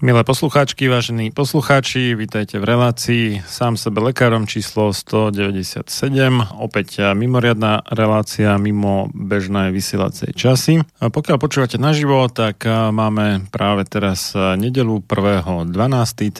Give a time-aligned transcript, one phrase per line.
[0.00, 5.84] Milé poslucháčky, vážení poslucháči, vítajte v relácii sám sebe lekárom číslo 197.
[6.56, 10.80] Opäť mimoriadná relácia mimo bežnej vysielacej časy.
[11.04, 15.68] A pokiaľ počúvate naživo, tak máme práve teraz nedelu 1.12.,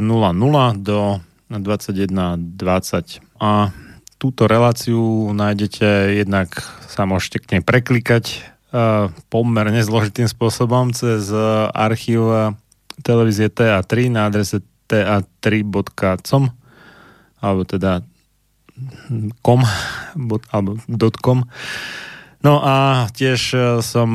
[0.78, 3.42] do 21.20.
[3.42, 3.74] A
[4.26, 6.50] túto reláciu nájdete jednak
[6.90, 8.42] sa môžete k nej preklikať
[8.74, 11.30] uh, pomerne zložitým spôsobom cez
[11.70, 12.58] archív
[13.06, 16.50] televízie TA3 na adrese ta3.com
[17.38, 18.02] alebo teda
[19.46, 19.62] com
[20.50, 20.82] alebo
[21.22, 21.46] .com.
[22.42, 23.54] No a tiež
[23.86, 24.10] som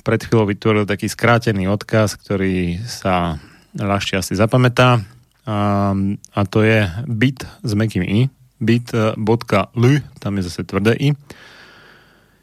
[0.00, 3.36] pred chvíľou vytvoril taký skrátený odkaz, ktorý sa
[3.76, 5.04] ľahšie asi zapamätá.
[5.44, 11.16] A to je bit s mekým i bit.ly, tam je zase tvrdé i.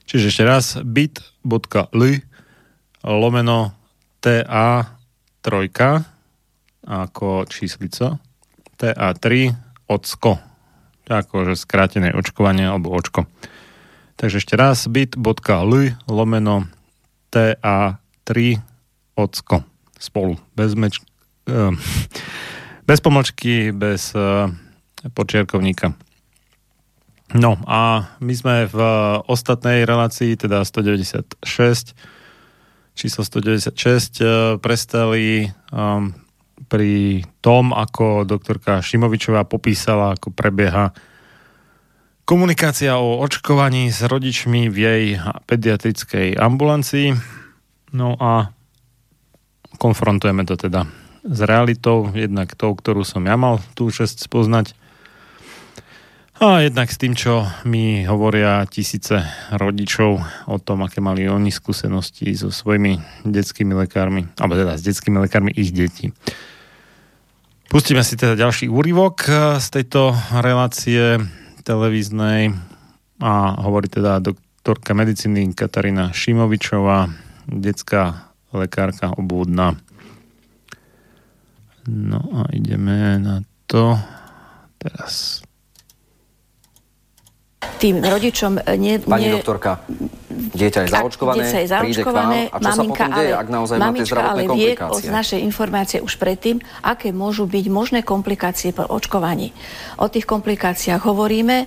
[0.07, 2.11] Čiže ešte raz bit.ly
[3.05, 3.71] lomeno
[4.19, 4.97] TA
[5.45, 6.03] trojka
[6.87, 8.19] ako číslico
[8.77, 9.51] TA3
[9.87, 10.39] ocko.
[11.07, 13.27] Akože skrátené očkovanie alebo očko.
[14.17, 16.67] Takže ešte raz bit.ly lomeno
[17.31, 18.59] TA3
[19.15, 19.63] ocko.
[19.97, 20.35] Spolu.
[20.55, 20.99] Bez meč...
[21.47, 21.75] Uh,
[22.89, 24.51] bez pomočky, bez uh,
[25.15, 25.95] počiarkovníka.
[27.35, 28.79] No a my sme v
[29.27, 31.43] ostatnej relácii, teda 196,
[32.95, 36.15] číslo 196, eh, prestali um,
[36.71, 40.95] pri tom, ako doktorka Šimovičová popísala, ako prebieha
[42.27, 45.03] komunikácia o očkovaní s rodičmi v jej
[45.47, 47.15] pediatrickej ambulancii.
[47.95, 48.51] No a
[49.79, 50.87] konfrontujeme to teda
[51.27, 54.86] s realitou, jednak tou, ktorú som ja mal tú čest spoznať
[56.37, 62.29] A jednak s tým, čo mi hovoria tisíce rodičov o tom, aké mali oni skúsenosti
[62.37, 66.13] so svojimi detskými lekármi, alebo teda s detskými lekármi ich detí.
[67.73, 69.25] Pustíme si teda ďalší úryvok
[69.57, 71.17] z tejto relácie
[71.65, 72.53] televíznej
[73.17, 77.09] a hovorí teda doktorka medicíny Katarína Šimovičová,
[77.49, 79.73] detská lekárka obúdna.
[81.89, 83.97] No a ideme na to
[84.77, 85.41] teraz
[87.57, 89.01] tým rodičom nie...
[89.01, 89.81] Pani nie, doktorka,
[90.29, 93.33] dieťa je zaočkované, dieťa je zaočkované príde k vám, a čo maminka, sa potom deje,
[93.33, 97.99] ak naozaj máte zdravotné ale vie od našej informácie už predtým, aké môžu byť možné
[98.05, 99.57] komplikácie po očkovaní.
[99.97, 101.65] O tých komplikáciách hovoríme,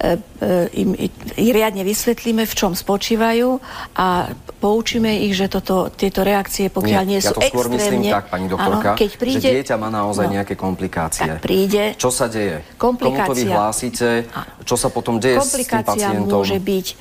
[0.00, 3.60] E, e, im, im riadne vysvetlíme, v čom spočívajú
[4.00, 8.08] a poučíme ich, že toto, tieto reakcie, pokiaľ nie, nie sú ja to skôr myslím
[8.08, 11.28] tak, pani doktorka, áno, keď príde, že dieťa má naozaj no, nejaké komplikácie.
[11.28, 11.92] Tak príde.
[12.00, 12.64] Čo sa deje?
[12.80, 14.24] Komu to vyhlásite?
[14.64, 16.42] Čo sa potom deje tým pacientom?
[16.42, 16.94] môže byť e,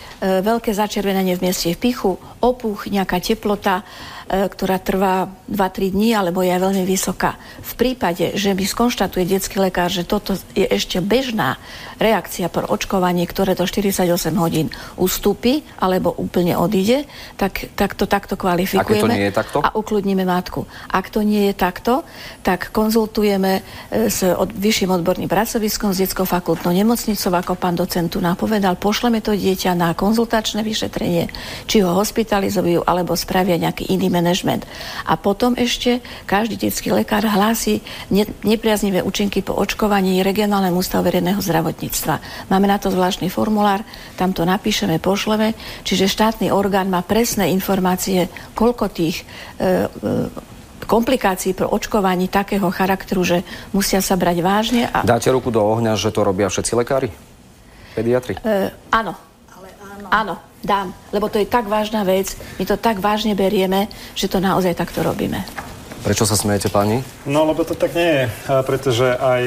[0.46, 3.82] veľké začervenanie v mieste v pichu, opuch, nejaká teplota,
[4.30, 7.42] ktorá trvá 2-3 dní alebo je veľmi vysoká.
[7.66, 11.58] V prípade, že by skonštatuje detský lekár, že toto je ešte bežná
[11.98, 14.06] reakcia po očkovaní, ktoré do 48
[14.38, 19.58] hodín ustúpi alebo úplne odíde, tak, tak to takto kvalifikujeme a, to nie je takto?
[19.66, 20.70] a ukludníme matku.
[20.88, 22.06] Ak to nie je takto,
[22.46, 28.14] tak konzultujeme e, s od, vyšším odborným pracoviskom, s detskou fakultnou nemocnicou, ako pán docent
[28.14, 31.28] tu napovedal, pošleme to dieťa na konzultačné vyšetrenie,
[31.66, 34.68] či ho hospitalizujú alebo spravia nejaký iný manažment.
[35.08, 37.80] A potom ešte každý detský lekár hlási
[38.12, 42.20] ne, nepriaznivé účinky po očkovaní regionálnemu ústavu verejného zdravotníctva.
[42.52, 43.88] Máme na to zvláštny formulár,
[44.20, 45.56] tam to napíšeme, pošleme,
[45.88, 50.48] čiže štátny orgán má presné informácie, koľko tých e, e,
[50.84, 53.38] komplikácií pro očkovaní takého charakteru, že
[53.72, 54.92] musia sa brať vážne.
[54.92, 55.08] A...
[55.08, 57.10] Dáte ruku do ohňa, že to robia všetci lekári?
[57.96, 58.36] Pediatri?
[58.44, 59.16] E, áno.
[59.56, 60.08] Ale áno.
[60.12, 64.44] Áno dám, lebo to je tak vážna vec, my to tak vážne berieme, že to
[64.44, 65.44] naozaj takto robíme.
[66.00, 67.04] Prečo sa smejete, pani?
[67.28, 68.24] No, lebo to tak nie je,
[68.64, 69.44] pretože aj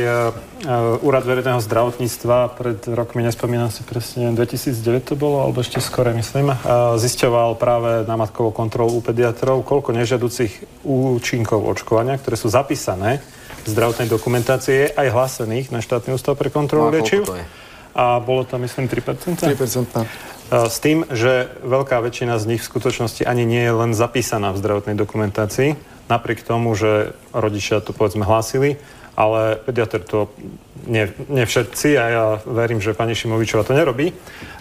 [1.00, 6.52] Úrad verejného zdravotníctva pred rokmi, nespomínam si presne, 2009 to bolo, alebo ešte skore, myslím,
[7.00, 13.24] zisťoval práve na matkovú kontrolu u pediatrov, koľko nežiaducich účinkov očkovania, ktoré sú zapísané
[13.64, 17.24] v zdravotnej dokumentácie, aj hlásených na štátny ústav pre kontrolu no, liečiv.
[17.96, 19.40] A bolo to, myslím, 3%?
[19.40, 20.04] 3%.
[20.52, 24.60] S tým, že veľká väčšina z nich v skutočnosti ani nie je len zapísaná v
[24.60, 25.80] zdravotnej dokumentácii,
[26.12, 28.76] napriek tomu, že rodičia to povedzme hlásili,
[29.16, 30.32] ale pediatr to
[30.86, 34.10] nie, nie všetci a ja verím, že pani Šimovičová to nerobí,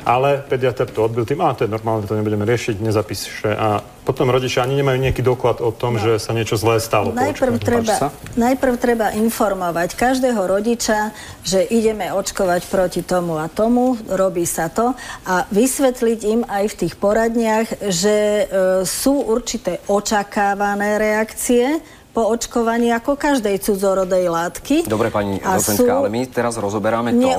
[0.05, 3.49] ale pediatr to odbil tým, a to je normálne, to nebudeme riešiť, nezapíše.
[3.53, 6.01] A potom rodičia ani nemajú nejaký doklad o tom, no.
[6.01, 7.13] že sa niečo zlé stalo.
[7.13, 11.13] Najprv treba, najprv treba informovať každého rodiča,
[11.45, 16.77] že ideme očkovať proti tomu a tomu, robí sa to a vysvetliť im aj v
[16.85, 18.43] tých poradniach, že e,
[18.85, 24.75] sú určité očakávané reakcie, po očkovaní ako každej cudzorodej látky.
[24.87, 27.31] Dobre, pani docentka, ale my teraz rozoberáme to,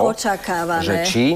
[0.81, 1.27] že či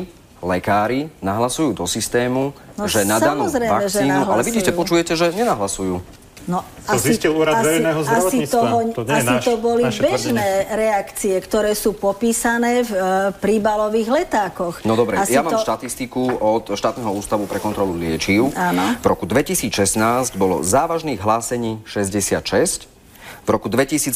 [0.40, 6.00] lekári nahlasujú do systému, no, že na danú vakcínu, ale vidíte, počujete, že nenahlasujú.
[6.46, 9.82] No, to asi, zistil úrad asi, verejného asi, toho, to, nie asi náš, to boli
[9.82, 10.78] bežné tvrdenie.
[10.78, 12.98] reakcie, ktoré sú popísané v e,
[13.34, 14.86] príbalových letákoch.
[14.86, 15.50] No dobre, asi ja to...
[15.50, 18.54] mám štatistiku od štátneho ústavu pre kontrolu liečiv.
[18.54, 18.94] Áno.
[18.94, 22.86] V roku 2016 bolo závažných hlásení 66,
[23.46, 24.10] v roku 2017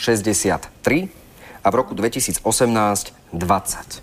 [0.00, 1.12] 63
[1.60, 4.02] a v roku 2018 20.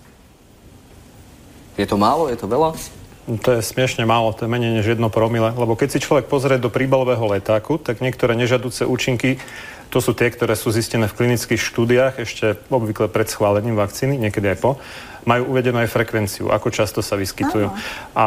[1.74, 2.30] Je to málo?
[2.30, 2.78] Je to veľa?
[3.24, 6.60] To je smiešne málo, to je menej než jedno promile, lebo keď si človek pozrie
[6.60, 9.40] do príbalového letáku, tak niektoré nežadúce účinky,
[9.88, 14.52] to sú tie, ktoré sú zistené v klinických štúdiách, ešte obvykle pred schválením vakcíny, niekedy
[14.52, 14.76] aj po,
[15.24, 17.72] majú uvedenú aj frekvenciu, ako často sa vyskytujú.
[17.72, 17.80] Aha.
[18.12, 18.26] A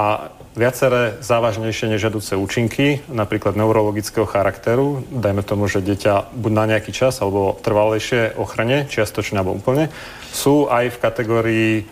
[0.57, 7.21] viaceré závažnejšie nežadúce účinky, napríklad neurologického charakteru, dajme tomu, že dieťa buď na nejaký čas
[7.21, 9.93] alebo trvalejšie ochrane, čiastočne alebo úplne,
[10.33, 11.83] sú aj v kategórii, e,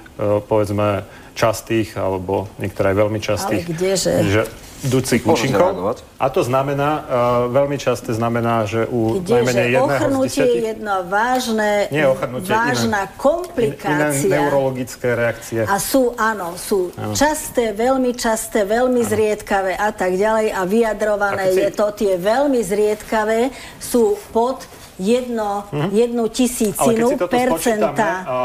[0.50, 1.06] povedzme,
[1.38, 3.64] častých alebo niektoré aj veľmi častých.
[3.64, 4.14] Ale kdeže?
[4.26, 4.42] Že,
[4.88, 5.98] dúcich účinkov.
[6.16, 7.04] A to znamená, uh,
[7.52, 12.06] veľmi často znamená, že u Kde, najmenej jedného ochrnutie z je jedno vážne, Nie
[12.46, 14.16] vážna iné, komplikácia.
[14.16, 15.62] Iné neurologické reakcie.
[15.68, 17.14] A sú, áno, sú áno.
[17.18, 19.12] časté, veľmi časté, veľmi áno.
[19.12, 21.62] zriedkavé a tak ďalej a vyjadrované a si...
[21.62, 24.64] je to, tie veľmi zriedkavé sú pod
[25.00, 25.90] jedno, mm-hmm.
[25.92, 28.10] jednu tisícinu percenta.
[28.24, 28.40] A, a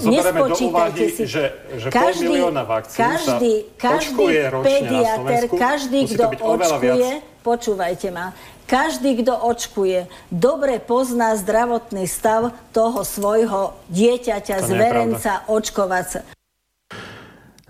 [0.00, 1.24] zoberieme do úvahy, si.
[1.28, 4.26] že, že každý, pol milióna vakcín každý, sa každý
[4.64, 7.10] pediater, každý, kto očkuje,
[7.44, 8.32] počúvajte ma,
[8.64, 16.24] každý, kto očkuje, dobre pozná zdravotný stav toho svojho dieťaťa, zverenca, očkovaca.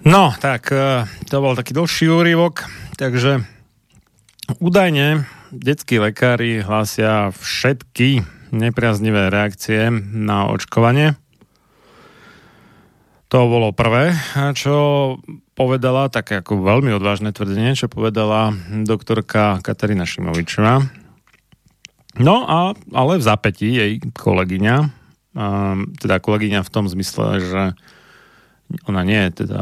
[0.03, 2.67] No, tak e, to bol taký dlhší úrivok,
[2.99, 3.47] takže
[4.59, 11.15] údajne detskí lekári hlásia všetky nepriaznivé reakcie na očkovanie.
[13.29, 14.13] To bolo prvé,
[14.57, 15.17] čo
[15.57, 18.53] povedala, také ako veľmi odvážne tvrdenie, čo povedala
[18.85, 20.85] doktorka Katarína Šimovičová.
[22.21, 24.77] No a, ale v zapätí jej kolegyňa,
[25.97, 27.63] teda kolegyňa v tom zmysle, že
[28.89, 29.61] ona nie je teda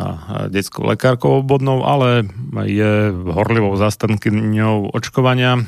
[0.51, 2.27] detskou lekárkou obvodnou, ale
[2.67, 5.63] je horlivou zastankyňou očkovania.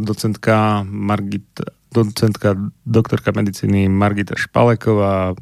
[0.00, 1.46] Docentka, Margit,
[1.92, 5.34] docentka doktorka medicíny Margita Špaleková,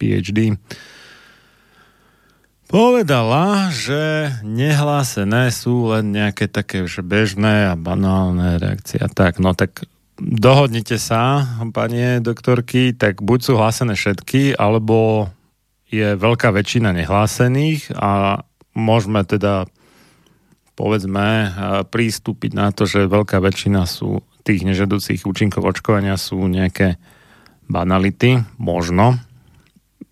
[0.00, 0.56] PhD,
[2.70, 9.02] Povedala, že nehlásené sú len nejaké také že bežné a banálne reakcie.
[9.02, 9.90] Tak, no tak
[10.22, 11.42] dohodnite sa,
[11.74, 15.26] pani doktorky, tak buď sú hlásené všetky, alebo
[15.90, 18.46] je veľká väčšina nehlásených a
[18.78, 19.66] môžeme teda
[20.80, 21.52] povedzme
[21.92, 26.96] prístúpiť na to, že veľká väčšina sú tých nežadúcich účinkov očkovania sú nejaké
[27.68, 29.20] banality, možno.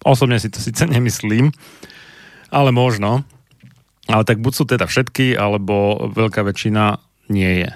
[0.04, 1.56] Osobne si to síce nemyslím,
[2.52, 3.24] ale možno.
[4.04, 7.00] Ale tak buď sú teda všetky, alebo veľká väčšina
[7.32, 7.70] nie je.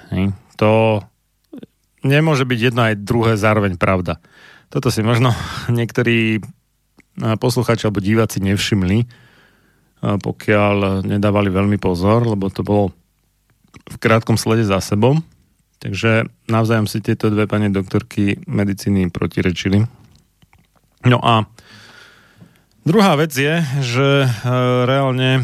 [0.61, 1.01] To
[2.05, 4.21] nemôže byť jedno aj druhé zároveň pravda.
[4.69, 5.33] Toto si možno
[5.73, 6.45] niektorí
[7.41, 9.09] poslucháči alebo diváci nevšimli,
[10.03, 12.91] pokiaľ nedávali veľmi pozor, lebo to bolo
[13.87, 15.23] v krátkom slede za sebou.
[15.79, 19.87] Takže navzájom si tieto dve pani doktorky medicíny protirečili.
[21.07, 21.47] No a
[22.83, 24.29] Druhá vec je, že e,
[24.91, 25.43] reálne e,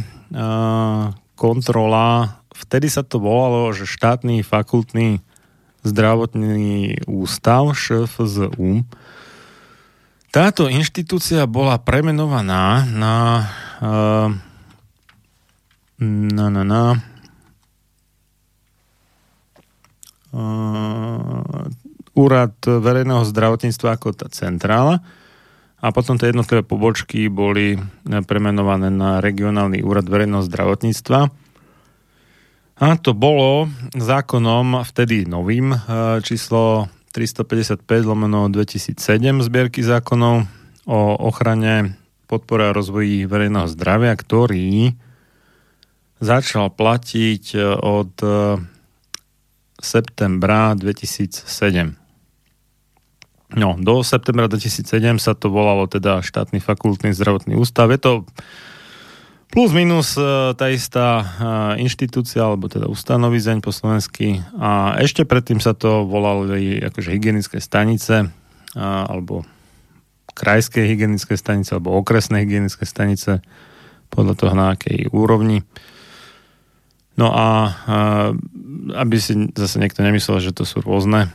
[1.39, 5.23] kontrola, vtedy sa to volalo, že štátny fakultný
[5.87, 8.83] zdravotný ústav ŠFZU.
[10.35, 13.15] Táto inštitúcia bola premenovaná na
[16.03, 16.83] na, na, na
[22.19, 25.01] úrad verejného zdravotníctva ako tá centrála
[25.79, 27.79] a potom tie jednotlivé pobočky boli
[28.27, 31.31] premenované na regionálny úrad verejného zdravotníctva.
[32.79, 35.75] A to bolo zákonom vtedy novým
[36.27, 38.99] číslo 355 lomeno 2007
[39.43, 40.47] zbierky zákonov
[40.87, 44.95] o ochrane podpore a rozvoji verejného zdravia, ktorý
[46.19, 48.59] začal platiť e, od e,
[49.79, 51.47] septembra 2007.
[53.57, 57.89] No, do septembra 2007 sa to volalo teda štátny fakultný zdravotný ústav.
[57.89, 58.13] Je to
[59.49, 61.25] plus minus e, tá istá
[61.81, 64.43] inštitúcia, alebo teda ustanovizeň po slovensky.
[64.59, 68.29] A ešte predtým sa to volali akože hygienické stanice,
[68.77, 69.49] alebo
[70.37, 73.41] krajské hygienické stanice, alebo okresné hygienické stanice,
[74.13, 75.65] podľa toho na akej úrovni.
[77.19, 77.75] No a
[78.95, 81.35] aby si zase niekto nemyslel, že to sú rôzne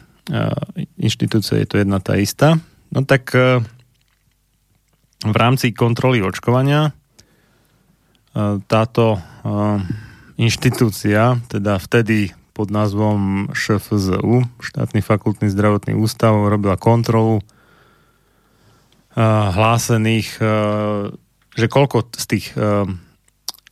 [0.95, 2.55] inštitúcia je to jedna tá istá.
[2.95, 3.59] No tak e,
[5.23, 6.95] v rámci kontroly očkovania
[8.65, 9.21] táto
[10.41, 17.45] inštitúcia, teda vtedy pod názvom ŠFZU, štátny fakultný zdravotný ústav, robila kontrolu
[19.53, 20.41] hlásených,
[21.53, 22.57] že koľko z tých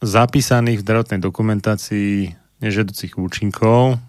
[0.01, 4.01] zapísaných v zdravotnej dokumentácii nežiaducich účinkov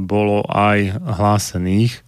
[0.00, 2.00] bolo aj hlásených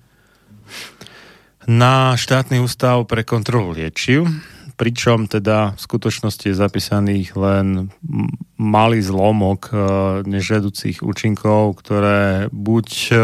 [1.68, 4.26] na štátny ústav pre kontrolu liečiv,
[4.74, 7.92] pričom teda v skutočnosti je zapísaných len
[8.58, 9.74] malý zlomok e,
[10.26, 13.16] nežiaducich účinkov, ktoré buď e,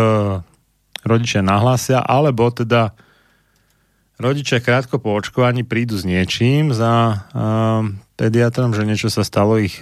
[1.02, 2.94] rodičia nahlásia, alebo teda
[4.22, 7.18] rodičia krátko po očkovaní prídu s niečím za e,
[8.18, 9.78] pediatrom, že niečo sa stalo ich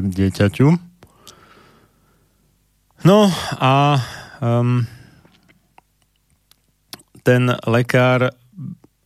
[0.00, 0.94] dieťaťu
[3.04, 3.28] No
[3.60, 4.00] a
[4.40, 4.88] um,
[7.20, 8.32] ten lekár,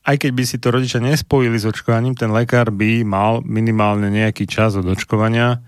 [0.07, 4.47] aj keď by si to rodičia nespojili s očkovaním, ten lekár by mal minimálne nejaký
[4.47, 5.59] čas od očkovania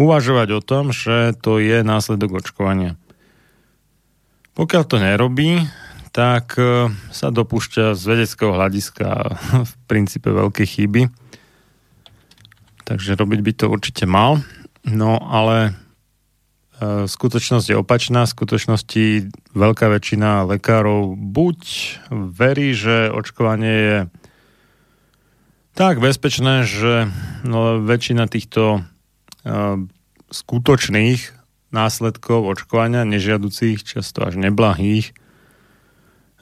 [0.00, 2.96] uvažovať o tom, že to je následok očkovania.
[4.56, 5.68] Pokiaľ to nerobí,
[6.16, 9.06] tak e, sa dopúšťa z vedeckého hľadiska
[9.68, 11.19] v princípe veľké chyby.
[12.90, 14.42] Takže robiť by to určite mal.
[14.82, 15.78] No ale
[16.80, 18.24] E, skutočnosť je opačná.
[18.24, 19.04] V skutočnosti
[19.52, 21.60] veľká väčšina lekárov buď
[22.08, 23.98] verí, že očkovanie je
[25.76, 27.12] tak bezpečné, že
[27.46, 29.80] no, väčšina týchto uh,
[30.28, 31.20] skutočných
[31.72, 35.14] následkov očkovania, nežiaducich, často až neblahých,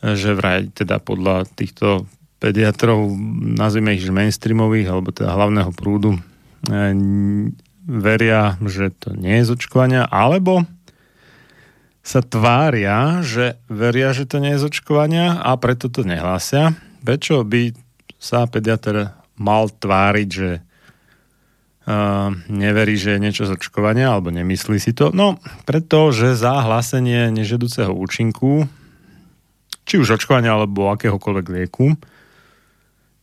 [0.03, 2.09] že vraj teda podľa týchto
[2.43, 3.15] pediatrov,
[3.61, 6.21] nazvime ich mainstreamových, alebo teda hlavného prúdu, e,
[7.89, 10.69] veria, že to nie je z očkovania, alebo
[12.05, 16.73] sa tvária, že veria, že to nie je z očkovania a preto to nehlásia.
[17.05, 17.77] Prečo by
[18.17, 24.97] sa pediatr mal tváriť, že uh, neverí, že je niečo z očkovania alebo nemyslí si
[24.97, 25.13] to?
[25.13, 25.37] No,
[25.69, 28.65] pretože za hlásenie nežedúceho účinku,
[29.85, 31.93] či už očkovania alebo akéhokoľvek lieku,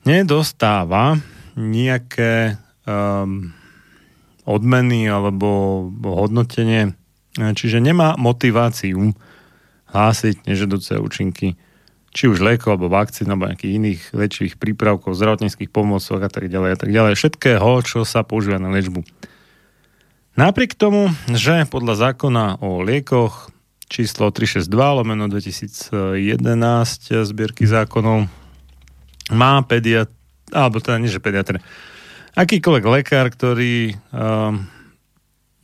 [0.06, 1.18] nedostáva
[1.58, 3.54] nejaké um,
[4.46, 6.94] odmeny alebo hodnotenie
[7.36, 9.12] Čiže nemá motiváciu
[9.92, 11.60] hlásiť nežedúce účinky
[12.16, 16.70] či už liekov, alebo vakcín, alebo nejakých iných liečivých prípravkov, zdravotníckých pomôcok a tak ďalej
[16.72, 17.20] a tak ďalej.
[17.20, 19.04] Všetkého, čo sa používa na liečbu.
[20.40, 23.52] Napriek tomu, že podľa zákona o liekoch
[23.92, 26.16] číslo 362 lomeno 2011
[27.28, 28.32] zbierky zákonov
[29.36, 30.08] má pediat,
[30.56, 31.60] alebo teda nie, že pediatr,
[32.36, 34.68] akýkoľvek lekár, ktorý um,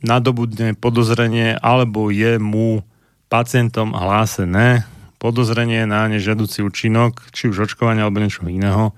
[0.02, 2.82] nadobudne podozrenie alebo je mu
[3.30, 4.84] pacientom hlásené
[5.22, 8.90] podozrenie na nežiaducí účinok, či už očkovania alebo niečo iného,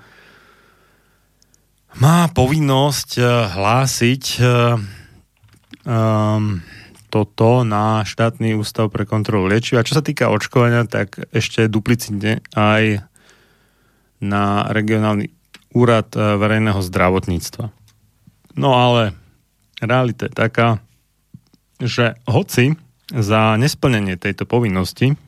[2.01, 4.25] má povinnosť eh, hlásiť
[5.87, 6.59] um,
[7.13, 9.79] toto na štátny ústav pre kontrolu liečiv.
[9.87, 13.07] Čo sa týka očkovania, tak ešte duplicitne aj
[14.19, 15.31] na regionálny
[15.75, 17.75] úrad verejného zdravotníctva.
[18.55, 19.19] No ale
[19.83, 20.69] realita je taká,
[21.83, 22.79] že hoci
[23.11, 25.19] za nesplnenie tejto povinnosti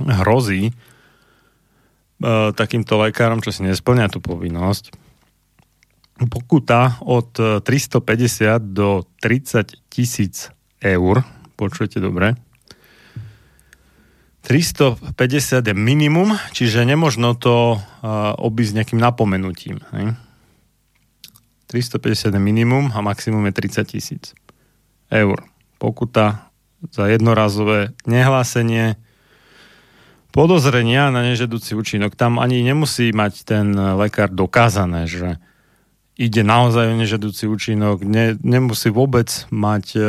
[0.00, 0.72] hrozí e,
[2.56, 4.96] takýmto lekárom, čo si nesplňa tú povinnosť,
[6.28, 7.32] pokuta od
[7.64, 11.24] 350 do 30 tisíc eur,
[11.56, 12.36] počujete dobre,
[14.40, 19.84] 350 je minimum, čiže nemožno to uh, obísť nejakým napomenutím.
[19.92, 20.16] Hej?
[21.68, 24.24] 350 je minimum a maximum je 30 tisíc
[25.12, 25.44] eur.
[25.78, 26.50] Pokuta
[26.88, 28.96] za jednorazové nehlásenie
[30.32, 32.16] podozrenia na nežedúci účinok.
[32.16, 35.36] Tam ani nemusí mať ten lekár dokázané, že
[36.20, 40.00] ide naozaj o nežedúci účinok, ne, nemusí vôbec mať e,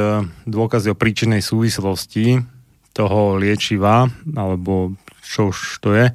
[0.44, 2.44] dôkazy o príčinnej súvislosti
[2.92, 6.08] toho liečiva, alebo čo už to je,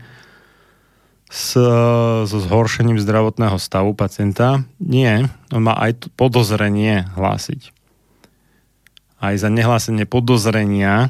[1.26, 1.58] s,
[2.28, 4.62] so zhoršením zdravotného stavu pacienta.
[4.78, 7.76] Nie, on má aj podozrenie hlásiť
[9.20, 11.08] aj za nehlásenie podozrenia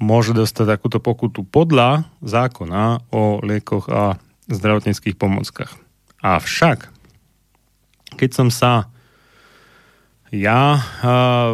[0.00, 4.16] môže dostať takúto pokutu podľa zákona o liekoch a
[4.48, 5.70] zdravotníckých pomockách.
[6.24, 6.88] Avšak,
[8.16, 8.88] keď som sa
[10.30, 10.82] ja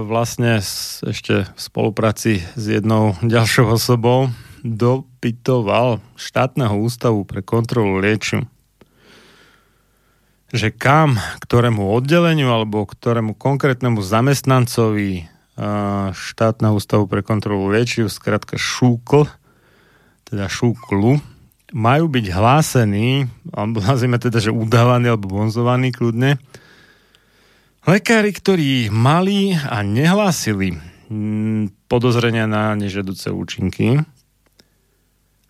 [0.04, 4.28] vlastne ešte v spolupráci s jednou ďalšou osobou
[4.66, 8.48] dopytoval štátneho ústavu pre kontrolu liečiv
[10.54, 15.26] že kam, ktorému oddeleniu alebo ktorému konkrétnemu zamestnancovi
[16.12, 19.24] štátneho ústavu pre kontrolu liečiv, skratka šúkl,
[20.28, 21.18] teda šúklu,
[21.72, 26.38] majú byť hlásení, alebo nazvime teda, že udávaní alebo bonzovaní kľudne,
[27.87, 30.77] lekári, ktorí mali a nehlásili
[31.87, 34.03] podozrenia na nežedúce účinky,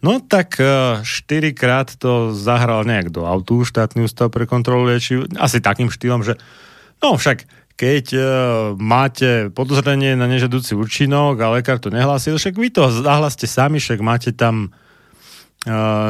[0.05, 5.59] No tak e, štyrikrát to zahral nejak do autu, štátny ústav pre kontrolu liečiv, asi
[5.59, 6.37] takým štýlom, že
[7.01, 8.25] no však keď uh,
[8.81, 14.01] máte podozrenie na nežadúci účinok a lekár to nehlásil, však vy to zahláste sami, však
[14.01, 14.73] máte tam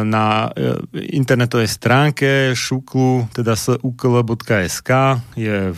[0.05, 4.91] na uh, internetovej stránke šuklu, teda sukl.sk
[5.33, 5.73] je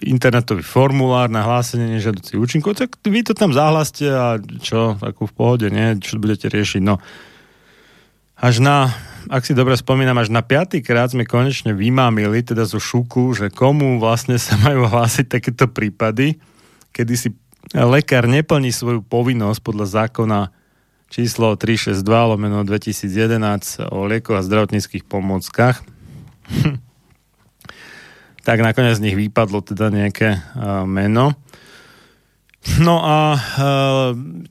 [0.00, 5.36] internetový formulár na hlásenie nežadúcich účinkov, tak vy to tam zahláste a čo, ako v
[5.36, 6.00] pohode, nie?
[6.00, 6.80] Čo budete riešiť?
[6.80, 6.96] No,
[8.40, 8.88] až na,
[9.28, 13.52] ak si dobre spomínam, až na piatý krát sme konečne vymámili, teda zo šuku, že
[13.52, 16.40] komu vlastne sa majú hlásiť takéto prípady,
[16.96, 17.28] kedy si
[17.76, 20.40] lekár neplní svoju povinnosť podľa zákona
[21.10, 25.82] číslo 362 lomeno 2011 o liekoch a zdravotníckých pomôckach.
[28.46, 31.34] tak nakoniec z nich vypadlo teda nejaké uh, meno.
[32.76, 34.10] No a eh,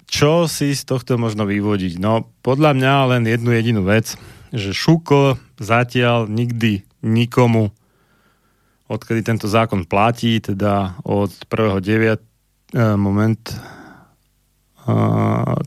[0.09, 2.01] čo si z tohto možno vyvodiť?
[2.01, 4.17] No podľa mňa len jednu jedinú vec,
[4.49, 7.69] že Šuko zatiaľ nikdy nikomu,
[8.89, 12.17] odkedy tento zákon platí, teda od 1.9.
[12.73, 13.41] Eh, moment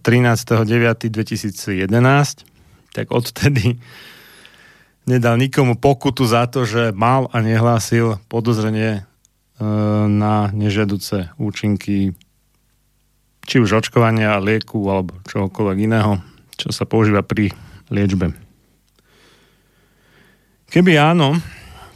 [0.03, 2.47] 13.9.2011, eh,
[2.93, 3.81] tak odtedy
[5.09, 9.07] nedal nikomu pokutu za to, že mal a nehlásil podozrenie
[10.11, 12.19] na nežiaduce účinky
[13.47, 16.23] či už očkovania, lieku alebo čohokoľvek iného,
[16.55, 17.51] čo sa používa pri
[17.91, 18.35] liečbe.
[20.73, 21.37] Keby áno,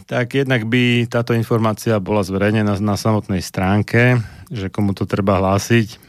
[0.04, 4.20] tak jednak by táto informácia bola zverejnená na samotnej stránke,
[4.52, 6.05] že komu to treba hlásiť.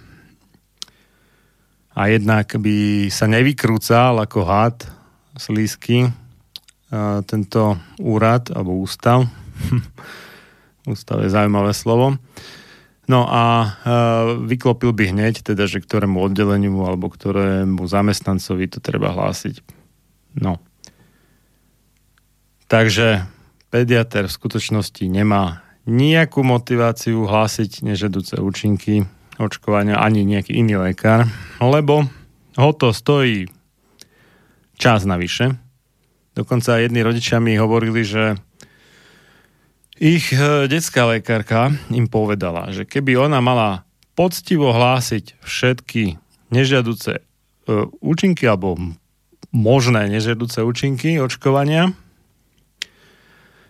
[1.98, 4.86] A jednak by sa nevykrúcal ako had
[5.34, 6.06] slízky
[7.26, 9.26] tento úrad alebo ústav.
[10.94, 12.22] ústav je zaujímavé slovo.
[13.08, 13.74] No a
[14.46, 19.64] vyklopil by hneď, teda, že ktorému oddeleniu alebo ktorému zamestnancovi to treba hlásiť.
[20.38, 20.62] No.
[22.68, 23.26] Takže
[23.72, 29.08] pediater v skutočnosti nemá nejakú motiváciu hlásiť nežedúce účinky
[29.38, 31.30] očkovania ani nejaký iný lekár,
[31.62, 32.10] lebo
[32.58, 33.50] ho to stojí
[34.78, 35.58] čas navyše.
[36.38, 38.38] Dokonca jedni rodičia mi hovorili, že
[39.98, 46.22] ich e, detská lekárka im povedala, že keby ona mala poctivo hlásiť všetky
[46.54, 47.22] nežiaduce e,
[48.02, 48.78] účinky alebo
[49.50, 51.94] možné nežiaduce účinky očkovania,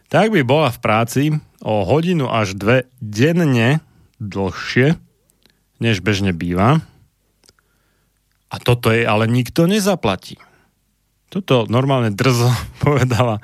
[0.08, 1.24] tak by bola v práci
[1.64, 3.80] o hodinu až dve denne
[4.20, 5.00] dlhšie,
[5.78, 6.82] než bežne býva.
[8.48, 10.40] A toto jej ale nikto nezaplatí.
[11.28, 12.48] Toto normálne drzo
[12.86, 13.44] povedala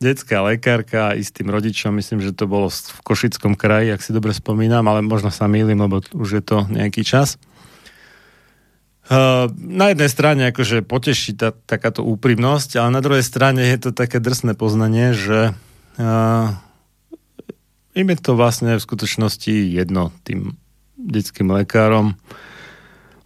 [0.00, 4.16] detská lekárka i s tým rodičom, myslím, že to bolo v Košickom kraji, ak si
[4.16, 7.36] dobre spomínam, ale možno sa mýlim, lebo už je to nejaký čas.
[9.10, 13.90] Uh, na jednej strane akože poteší tá, takáto úprimnosť, ale na druhej strane je to
[13.90, 15.52] také drsné poznanie, že
[15.98, 16.46] uh,
[17.92, 20.56] im je to vlastne v skutočnosti jedno tým
[21.06, 22.16] detským lekárom,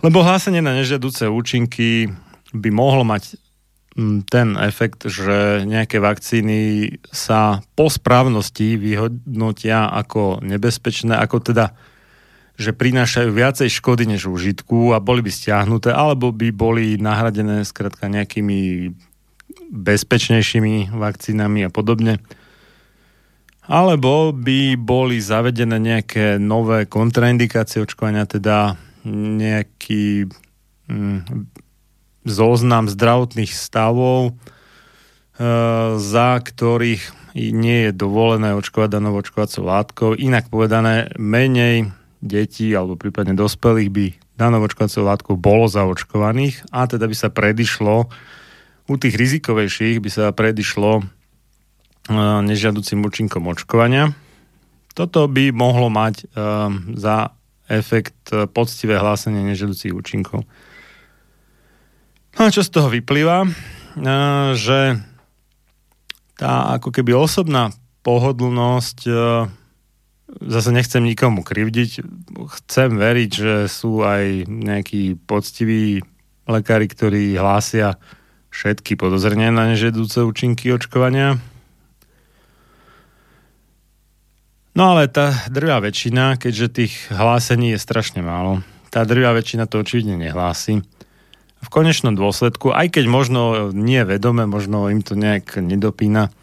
[0.05, 2.13] lebo hlásenie na nežiaduce účinky
[2.55, 3.41] by mohlo mať
[4.27, 11.73] ten efekt, že nejaké vakcíny sa po správnosti vyhodnotia ako nebezpečné, ako teda
[12.55, 18.07] že prinášajú viacej škody než užitku a boli by stiahnuté, alebo by boli nahradené skrátka
[18.07, 18.95] nejakými
[19.75, 22.23] bezpečnejšími vakcínami a podobne.
[23.65, 28.77] Alebo by boli zavedené nejaké nové kontraindikácie očkovania, teda
[29.09, 30.29] nejaký
[30.89, 31.49] mm,
[32.29, 34.33] zoznam zdravotných stavov, e,
[35.97, 40.11] za ktorých nie je dovolené očkovať danou očkovacou látkou.
[40.15, 41.91] Inak povedané, menej
[42.25, 44.07] detí alebo prípadne dospelých by
[44.39, 48.09] danou očkovacou látkou bolo zaočkovaných a teda by sa predišlo
[48.85, 51.05] u tých rizikovejších by sa predišlo
[52.45, 54.13] nežiaducim účinkom očkovania.
[54.93, 56.25] Toto by mohlo mať e,
[57.01, 57.33] za
[57.67, 60.45] efekt poctivé hlásenie nežiaducich účinkov.
[62.37, 63.49] No a čo z toho vyplýva?
[64.53, 65.01] Že
[66.37, 67.73] tá ako keby osobná
[68.05, 69.09] pohodlnosť
[70.29, 72.05] zase nechcem nikomu krivdiť.
[72.61, 76.03] Chcem veriť, že sú aj nejakí poctiví
[76.49, 77.97] lekári, ktorí hlásia
[78.51, 81.39] všetky podozrenia na nežedúce účinky očkovania.
[84.75, 89.79] No ale tá drvá väčšina, keďže tých hlásení je strašne málo, tá drvá väčšina to
[89.79, 90.83] očividne nehlási.
[91.63, 96.35] V konečnom dôsledku, aj keď možno nie vedome, možno im to nejak nedopína,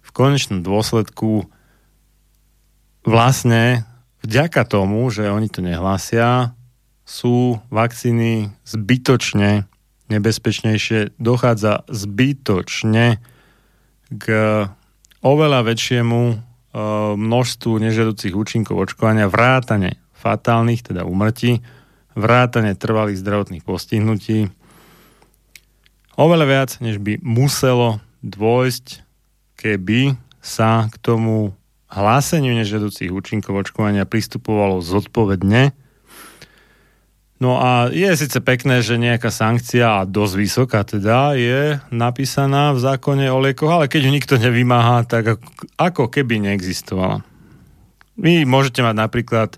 [0.00, 1.44] v konečnom dôsledku
[3.04, 3.84] vlastne
[4.24, 6.56] vďaka tomu, že oni to nehlásia,
[7.04, 9.68] sú vakcíny zbytočne
[10.08, 13.20] nebezpečnejšie, dochádza zbytočne
[14.08, 14.24] k
[15.20, 16.53] oveľa väčšiemu
[17.14, 21.62] množstvu nežiaducich účinkov očkovania, vrátane fatálnych, teda umrtí,
[22.18, 24.50] vrátane trvalých zdravotných postihnutí,
[26.14, 29.02] Oveľa viac, než by muselo dôjsť,
[29.58, 31.58] keby sa k tomu
[31.90, 35.74] hláseniu nežiaducich účinkov očkovania pristupovalo zodpovedne.
[37.42, 42.78] No a je síce pekné, že nejaká sankcia, a dosť vysoká teda, je napísaná v
[42.78, 45.42] zákone o liekoch, ale keď ju nikto nevymáha, tak
[45.74, 47.26] ako keby neexistovala.
[48.14, 49.50] Vy môžete mať napríklad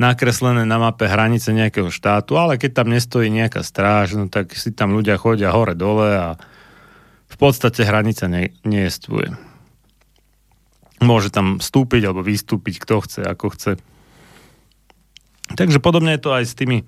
[0.00, 4.72] nakreslené na mape hranice nejakého štátu, ale keď tam nestojí nejaká stráž, no tak si
[4.72, 6.28] tam ľudia chodia hore-dole a
[7.26, 9.36] v podstate hranica ne, nejestvuje.
[11.04, 13.72] Môže tam vstúpiť alebo vystúpiť, kto chce, ako chce.
[15.54, 16.82] Takže podobne je to aj s tými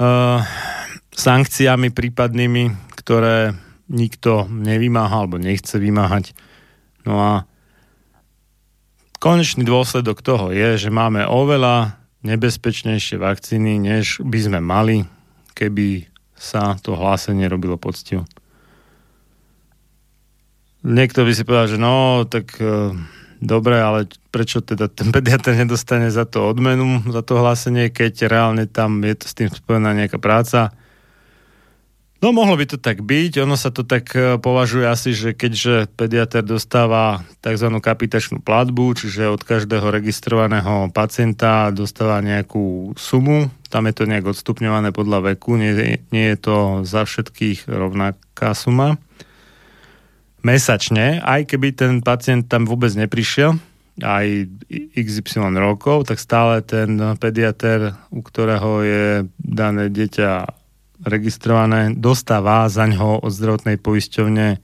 [0.00, 0.40] uh,
[1.12, 3.52] sankciami prípadnými, ktoré
[3.90, 6.32] nikto nevymáha alebo nechce vymáhať.
[7.04, 7.32] No a
[9.20, 15.04] konečný dôsledok toho je, že máme oveľa nebezpečnejšie vakcíny, než by sme mali,
[15.52, 18.24] keby sa to hlásenie robilo poctivo.
[20.80, 22.96] Niekto by si povedal, že no, tak e,
[23.40, 28.64] dobre, ale prečo teda ten pediatr nedostane za to odmenu, za to hlásenie, keď reálne
[28.68, 30.76] tam je to s tým spojená nejaká práca?
[32.20, 35.88] No mohlo by to tak byť, ono sa to tak e, považuje asi, že keďže
[35.96, 37.72] pediatr dostáva tzv.
[37.80, 44.92] kapitačnú platbu, čiže od každého registrovaného pacienta dostáva nejakú sumu, tam je to nejak odstupňované
[44.92, 49.00] podľa veku, nie, nie je to za všetkých rovnaká suma.
[50.40, 53.60] Mesačne, aj keby ten pacient tam vôbec neprišiel,
[54.00, 54.48] aj
[54.96, 60.48] XY rokov, tak stále ten pediater, u ktorého je dané dieťa
[61.04, 64.60] registrované, dostáva za ňo od zdravotnej poisťovne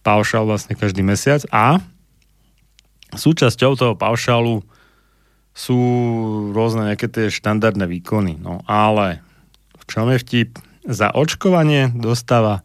[0.00, 1.80] paušál vlastne každý mesiac a
[3.12, 4.64] súčasťou toho paušálu
[5.52, 5.78] sú
[6.56, 8.40] rôzne nejaké tie štandardné výkony.
[8.40, 9.20] No ale
[9.76, 10.50] v čom je vtip?
[10.88, 12.64] Za očkovanie dostáva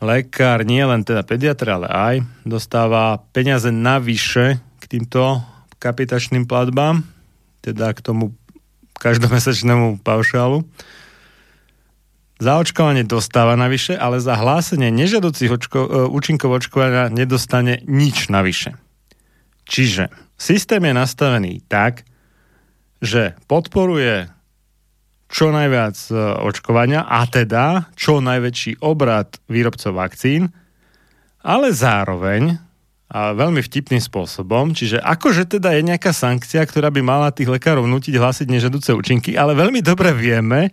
[0.00, 2.14] lekár, nie len teda pediatr, ale aj
[2.48, 5.44] dostáva peniaze navyše k týmto
[5.80, 7.04] kapitačným platbám,
[7.60, 8.32] teda k tomu
[9.00, 10.64] každomesačnému paušálu.
[12.40, 18.80] Za očkovanie dostáva navyše, ale za hlásenie nežiaducich očko- e, účinkov očkovania nedostane nič navyše.
[19.68, 20.08] Čiže
[20.40, 22.08] systém je nastavený tak,
[23.04, 24.32] že podporuje
[25.30, 30.50] čo najviac e, očkovania a teda čo najväčší obrad výrobcov vakcín,
[31.40, 32.58] ale zároveň
[33.10, 37.82] a veľmi vtipným spôsobom, čiže akože teda je nejaká sankcia, ktorá by mala tých lekárov
[37.82, 40.70] nutiť hlásiť nežiaduce účinky, ale veľmi dobre vieme,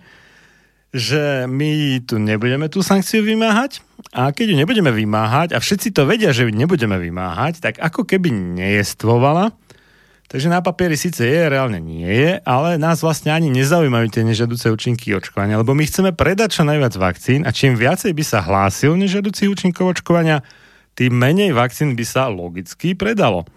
[0.93, 3.81] že my tu nebudeme tú sankciu vymáhať
[4.13, 8.05] a keď ju nebudeme vymáhať a všetci to vedia, že ju nebudeme vymáhať, tak ako
[8.05, 9.57] keby nejestvovala.
[10.27, 14.67] Takže na papieri síce je, reálne nie je, ale nás vlastne ani nezaujímajú tie nežiaduce
[14.67, 18.99] účinky očkovania, lebo my chceme predať čo najviac vakcín a čím viacej by sa hlásil
[18.99, 20.43] nežiaducich účinkov očkovania,
[20.99, 23.47] tým menej vakcín by sa logicky predalo.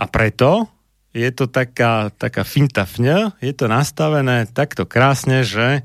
[0.00, 0.72] A preto
[1.12, 5.84] je to taká, taká fintafňa, je to nastavené takto krásne, že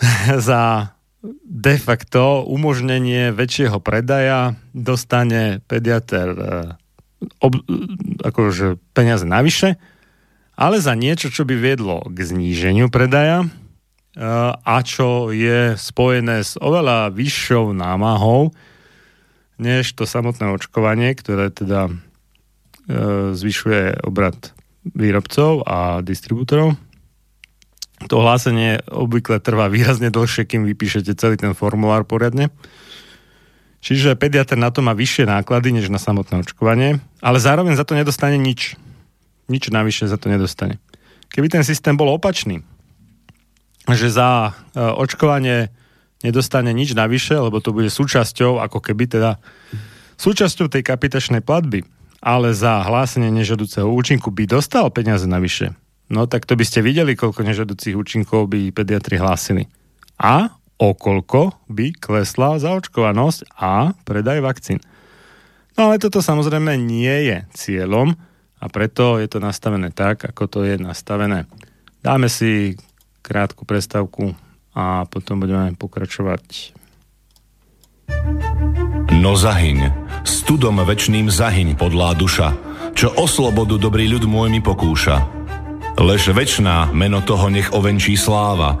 [0.48, 0.96] za
[1.44, 6.46] de facto umožnenie väčšieho predaja dostane pediater e,
[7.42, 7.58] ob,
[8.22, 9.80] akože peniaze navyše,
[10.58, 13.48] ale za niečo, čo by viedlo k zníženiu predaja e,
[14.52, 18.52] a čo je spojené s oveľa vyššou námahou,
[19.56, 21.92] než to samotné očkovanie, ktoré teda e,
[23.32, 26.74] zvyšuje obrad výrobcov a distribútorov
[28.06, 32.50] to hlásenie obvykle trvá výrazne dlhšie, kým vypíšete celý ten formulár poriadne.
[33.82, 37.98] Čiže pediatr na to má vyššie náklady, než na samotné očkovanie, ale zároveň za to
[37.98, 38.78] nedostane nič.
[39.50, 40.78] Nič navyše za to nedostane.
[41.34, 42.62] Keby ten systém bol opačný,
[43.90, 45.74] že za e, očkovanie
[46.22, 49.42] nedostane nič navyše, lebo to bude súčasťou, ako keby teda
[50.14, 51.82] súčasťou tej kapitačnej platby,
[52.22, 55.74] ale za hlásenie nežadúceho účinku by dostal peniaze navyše,
[56.06, 59.66] no tak to by ste videli, koľko nežadúcich účinkov by pediatri hlásili.
[60.22, 64.82] A okolko by klesla zaočkovanosť a predaj vakcín.
[65.78, 68.18] No ale toto samozrejme nie je cieľom
[68.58, 71.46] a preto je to nastavené tak, ako to je nastavené.
[72.02, 72.74] Dáme si
[73.22, 74.34] krátku prestavku
[74.74, 76.74] a potom budeme pokračovať.
[79.22, 79.94] No zahyň,
[80.26, 82.52] studom večným zahyň podlá duša,
[82.92, 85.42] čo o slobodu dobrý ľud môj mi pokúša
[86.00, 88.80] Lež večná meno toho nech ovenčí sláva,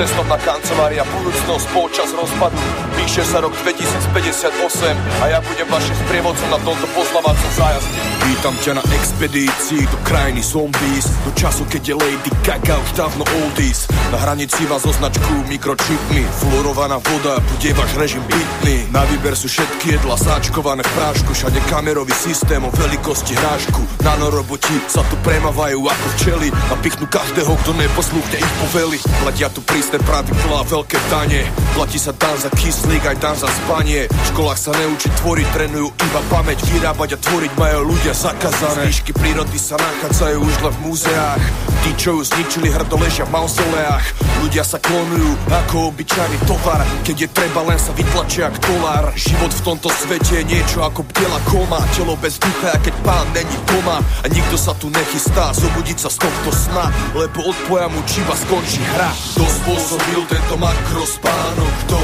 [0.00, 2.56] Cestovná kancelária budúcnosť počas rozpadu.
[2.96, 8.00] Píše sa rok 2058 a ja budem vašim sprievodcom na tomto poslávacom zájazde.
[8.24, 13.24] Vítam ťa na expedícii do krajiny zombies, do času, keď je Lady Gaga už dávno
[13.44, 13.92] oldies.
[14.08, 18.88] Na hranici vás označkujú mikročipmi, fluorovaná voda, bude váš režim bytný.
[18.88, 23.82] Na výber sú všetky jedla sáčkované v prášku, všade kamerový systém o veľkosti hrášku.
[24.00, 28.99] Nanoroboti sa tu premávajú ako včely, napichnú každého, kto neposlúchne ich povely.
[29.20, 31.44] Platia tu prísne pravidlá, veľké dane,
[31.76, 34.08] platí sa dan za kyslík, aj dan za spanie.
[34.08, 38.88] V školách sa neučí tvoriť, trénujú iba pamäť, vyrábať a tvoriť majú ľudia zakazané.
[38.88, 41.44] Zvyšky prírody sa nachádzajú už len v múzeách.
[41.80, 44.04] Tí, čo ju zničili, hrdo ležia v mauzoleách.
[44.44, 49.04] Ľudia sa klonujú ako obyčajný tovar, keď je treba len sa vytlačia ako dolár.
[49.16, 53.56] Život v tomto svete je niečo ako bdela koma, telo bez ducha, keď pán není
[53.68, 54.00] doma.
[54.00, 58.80] A nikto sa tu nechystá zobudiť sa z tohto sna, lebo od pojamu čiba skončí
[58.96, 59.10] hra.
[59.34, 61.72] Kto spôsobil tento makrospánok?
[61.86, 62.00] Kto?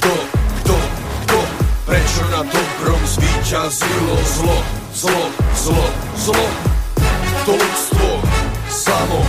[0.00, 0.14] Kto?
[0.62, 0.76] Kto?
[1.26, 1.38] Kto?
[1.84, 4.58] Prečo na dobrom zvíťazilo zlo?
[4.90, 5.22] Zlo,
[5.56, 5.86] zlo,
[6.18, 6.44] zlo?
[7.48, 8.08] To ľudstvo
[8.68, 9.20] samo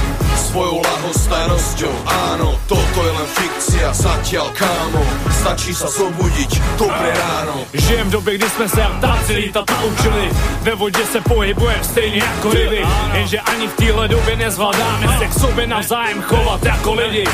[0.41, 5.03] svojou lahostajnosťou Áno, toto je len fikcia, zatiaľ kámo.
[5.29, 7.65] Stačí sa zobudiť, dobré ráno.
[7.73, 10.29] Žijem v době, kdy jsme se jak ptáci lítat naučili.
[10.61, 12.81] Ve vodě se pohybujeme stejně jako ryby.
[13.13, 17.25] Jenže ani v téhle době nezvládáme se k sobě navzájem chovat jako lidi.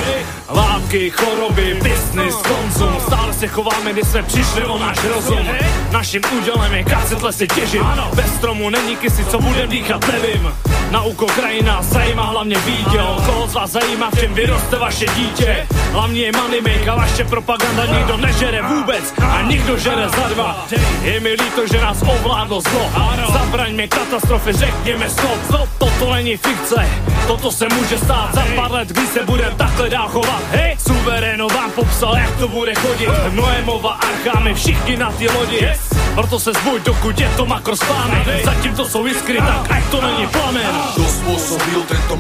[0.50, 2.96] Látky, choroby, business, konzum.
[3.08, 5.48] Stále se chováme, kdy jsme přišli o náš rozum.
[5.92, 7.82] Naším údělem je kacet lesy těžit.
[8.14, 10.54] Bez stromu není kysy, co budem dýchat, nevím.
[10.92, 12.58] Nauko krajina zajímá hlavně
[12.98, 15.68] výděl Koho z vás zajímá, v čem vyroste vaše dítě?
[15.92, 20.66] Hlavně je money a vaše propaganda nikdo nežere vůbec A nikdo žere za dva.
[21.02, 22.92] Je mi líto, že nás ovládlo zlo.
[23.34, 25.70] Zabraňme katastrofy, řekněme stop, stop.
[25.78, 26.90] Toto není fikce,
[27.28, 30.42] toto se může stát Za pár let, kdy se budem takhle dál chovat.
[30.52, 33.10] Hej, suveréno vám popsal, jak to bude chodit.
[33.32, 35.70] Noémova archa, my všichni na ty lodi.
[36.18, 40.28] Proto se zbuď, dokud je to makrospánek Zatím to jsou iskry, tak ať to není
[40.28, 40.74] plamen.
[40.94, 42.18] Kto spôsobil tento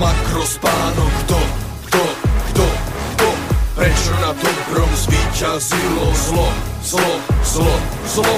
[0.58, 1.12] makrospánok?
[1.26, 1.40] Kto?
[1.88, 2.04] Kto?
[2.52, 2.66] Kto?
[3.14, 3.30] Kto?
[3.78, 6.48] Prečo na dobrom zvíťazilo zlo?
[6.82, 7.12] Zlo,
[7.44, 7.74] zlo,
[8.08, 8.36] zlo?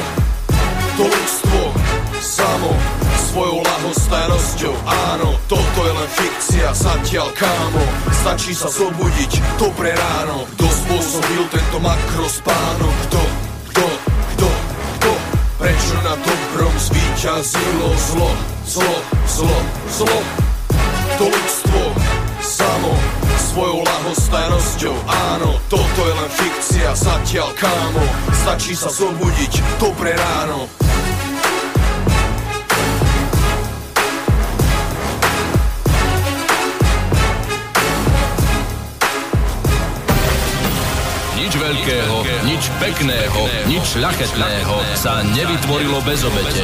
[0.99, 1.61] To ľudstvo
[2.19, 2.75] samo
[3.31, 4.75] svojou lahostajnosťou
[5.15, 11.77] Áno, toto je len fikcia, zatiaľ kámo Stačí sa zobudiť, dobré ráno Kto spôsobil tento
[11.79, 12.95] makrospánok?
[13.07, 13.21] Kto?
[13.71, 13.85] Kto?
[14.35, 14.49] Kto?
[14.99, 15.11] Kto?
[15.61, 18.31] Prečo na dobrom zvíťazilo zlo?
[18.67, 20.48] Zlo, zlo, zlo?
[21.19, 21.83] To ľudstvo
[22.39, 22.95] samo
[23.51, 24.95] svojou lahostajnosťou
[25.35, 27.99] Áno, toto je len fikcia, zatiaľ kámo.
[28.31, 30.71] Stačí sa zobudiť, dobré ráno.
[41.35, 42.15] Nič veľkého,
[42.47, 46.63] nič pekného, nič šľachetného sa nevytvorilo bez obete.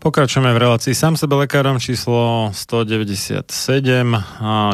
[0.00, 3.44] Pokračujeme v relácii sám sebe lekárom číslo 197
[4.40, 4.72] a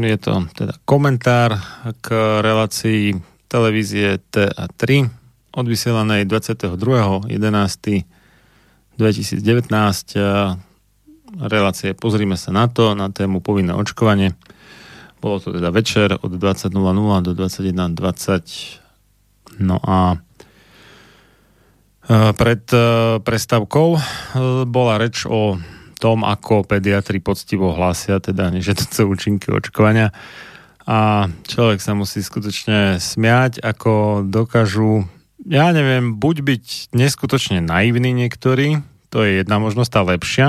[0.00, 1.60] je to teda komentár
[2.00, 2.08] k
[2.40, 3.12] relácii
[3.52, 5.12] televízie TA3
[5.52, 8.96] odvysielanej 22.11.2019
[11.36, 14.32] relácie Pozrime sa na to, na tému povinné očkovanie.
[15.20, 16.72] Bolo to teda večer od 20.00
[17.20, 18.80] do 21.20
[19.60, 20.16] no a
[22.10, 22.82] pred eh,
[23.22, 24.02] prestavkou eh,
[24.66, 25.58] bola reč o
[26.02, 30.10] tom, ako pediatri poctivo hlásia teda nežetúce účinky očkovania
[30.82, 35.06] a človek sa musí skutočne smiať, ako dokážu,
[35.46, 40.46] ja neviem, buď byť neskutočne naivní niektorí, to je jedna možnosť, tá lepšia,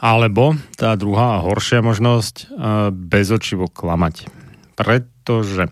[0.00, 2.56] alebo tá druhá a horšia možnosť,
[2.88, 4.32] bezočivo klamať.
[4.80, 5.68] Pretože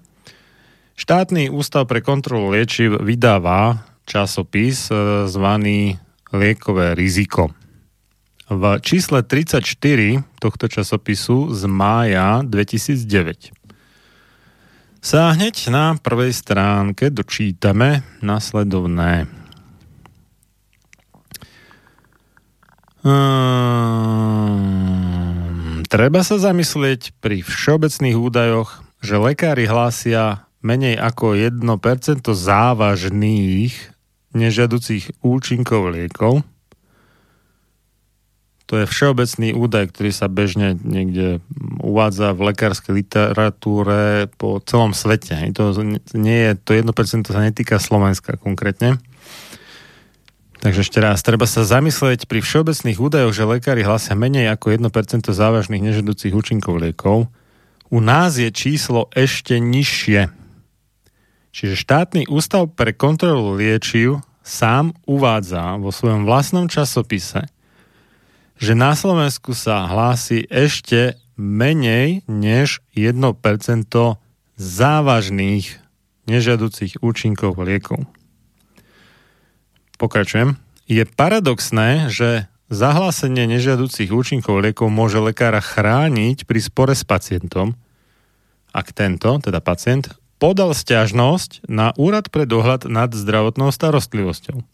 [1.01, 5.95] štátny ústav pre kontrolu liečiv vydáva časopis e, zvaný
[6.35, 7.55] Liekové riziko.
[8.51, 9.63] V čísle 34
[10.43, 13.55] tohto časopisu z mája 2009
[15.01, 19.31] sa hneď na prvej stránke dočítame nasledovné.
[23.01, 24.61] Um,
[25.89, 31.65] treba sa zamyslieť pri všeobecných údajoch že lekári hlásia menej ako 1%
[32.21, 33.73] závažných
[34.33, 36.47] nežiaducich účinkov liekov.
[38.71, 41.43] To je všeobecný údaj, ktorý sa bežne niekde
[41.83, 45.35] uvádza v lekárskej literatúre po celom svete.
[45.59, 45.75] To
[46.15, 46.87] nie je, to 1%
[47.27, 49.03] sa netýka Slovenska konkrétne.
[50.61, 55.27] Takže ešte raz, treba sa zamyslieť pri všeobecných údajoch, že lekári hlasia menej ako 1%
[55.27, 57.27] závažných nežedúcich účinkov liekov.
[57.91, 60.40] U nás je číslo ešte nižšie.
[61.51, 67.51] Čiže štátny ústav pre kontrolu liečiv sám uvádza vo svojom vlastnom časopise,
[68.61, 73.17] že na Slovensku sa hlási ešte menej než 1%
[74.61, 75.67] závažných
[76.29, 78.05] nežiaducich účinkov liekov.
[79.97, 80.61] Pokračujem.
[80.85, 87.75] Je paradoxné, že zahlásenie nežiaducich účinkov liekov môže lekára chrániť pri spore s pacientom,
[88.71, 94.65] ak tento, teda pacient, podal stiažnosť na Úrad pre dohľad nad zdravotnou starostlivosťou.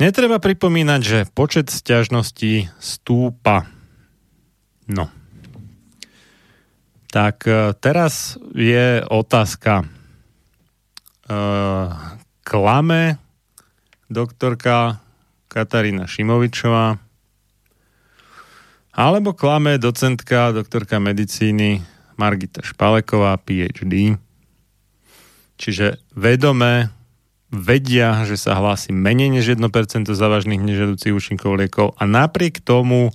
[0.00, 3.68] Netreba pripomínať, že počet stiažností stúpa.
[4.84, 5.08] No.
[7.08, 9.84] Tak e, teraz je otázka.
[9.84, 9.86] E,
[12.44, 13.20] klame
[14.08, 15.00] doktorka
[15.50, 16.96] Katarína Šimovičová,
[18.90, 21.82] alebo klame docentka, doktorka medicíny
[22.18, 24.18] Margita Špaleková, PhD.
[25.60, 26.88] Čiže vedome
[27.52, 33.12] vedia, že sa hlási menej než 1% závažných nežiaducich účinkov liekov a napriek tomu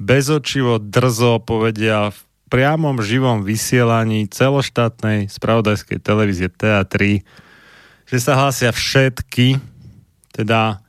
[0.00, 2.18] bezočivo drzo povedia v
[2.50, 7.22] priamom živom vysielaní celoštátnej spravodajskej televízie TA3,
[8.06, 9.62] že sa hlásia všetky
[10.34, 10.82] teda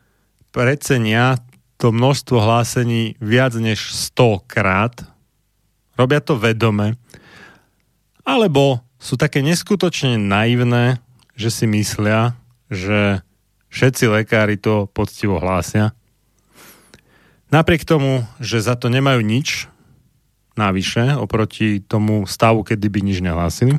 [0.50, 1.38] precenia
[1.78, 4.96] to množstvo hlásení viac než 100 krát,
[5.94, 6.98] robia to vedome,
[8.26, 11.02] alebo sú také neskutočne naivné,
[11.38, 12.34] že si myslia,
[12.70, 13.22] že
[13.70, 15.94] všetci lekári to poctivo hlásia.
[17.54, 19.70] Napriek tomu, že za to nemajú nič
[20.58, 23.78] navyše oproti tomu stavu, kedy by nič nehlásili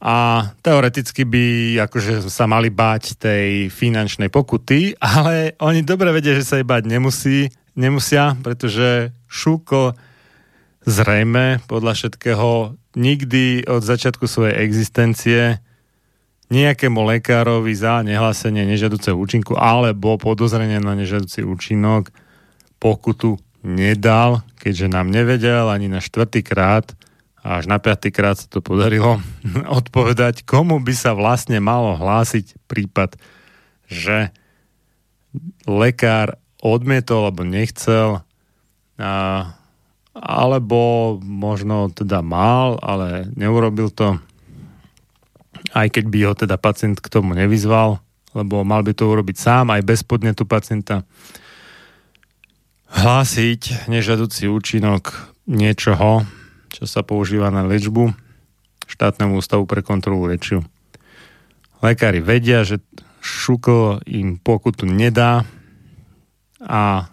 [0.00, 1.44] a teoreticky by
[1.84, 6.88] akože sa mali báť tej finančnej pokuty, ale oni dobre vedia, že sa jej báť
[6.88, 9.92] nemusí, nemusia, pretože Šúko
[10.84, 15.42] zrejme podľa všetkého nikdy od začiatku svojej existencie
[16.50, 22.10] nejakému lekárovi za nehlásenie nežiaduceho účinku alebo podozrenie na nežiaducí účinok
[22.82, 26.90] pokutu nedal, keďže nám nevedel ani na štvrtýkrát
[27.40, 29.22] a až na piatýkrát sa to podarilo
[29.80, 33.16] odpovedať, komu by sa vlastne malo hlásiť prípad,
[33.86, 34.34] že
[35.64, 38.26] lekár odmietol alebo nechcel
[38.98, 39.54] a,
[40.20, 44.20] alebo možno teda mal, ale neurobil to
[45.72, 48.00] aj keď by ho teda pacient k tomu nevyzval,
[48.36, 51.08] lebo mal by to urobiť sám aj bez podnetu pacienta
[52.90, 56.26] hlásiť nežadúci účinok niečoho,
[56.74, 58.10] čo sa používa na liečbu
[58.90, 60.66] štátnemu ústavu pre kontrolu liečiv.
[61.80, 62.82] Lekári vedia, že
[63.22, 65.46] šukl im pokutu nedá
[66.58, 67.08] a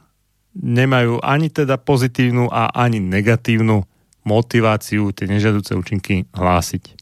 [0.58, 3.86] nemajú ani teda pozitívnu a ani negatívnu
[4.28, 6.98] motiváciu tie nežiaduce účinky hlásiť.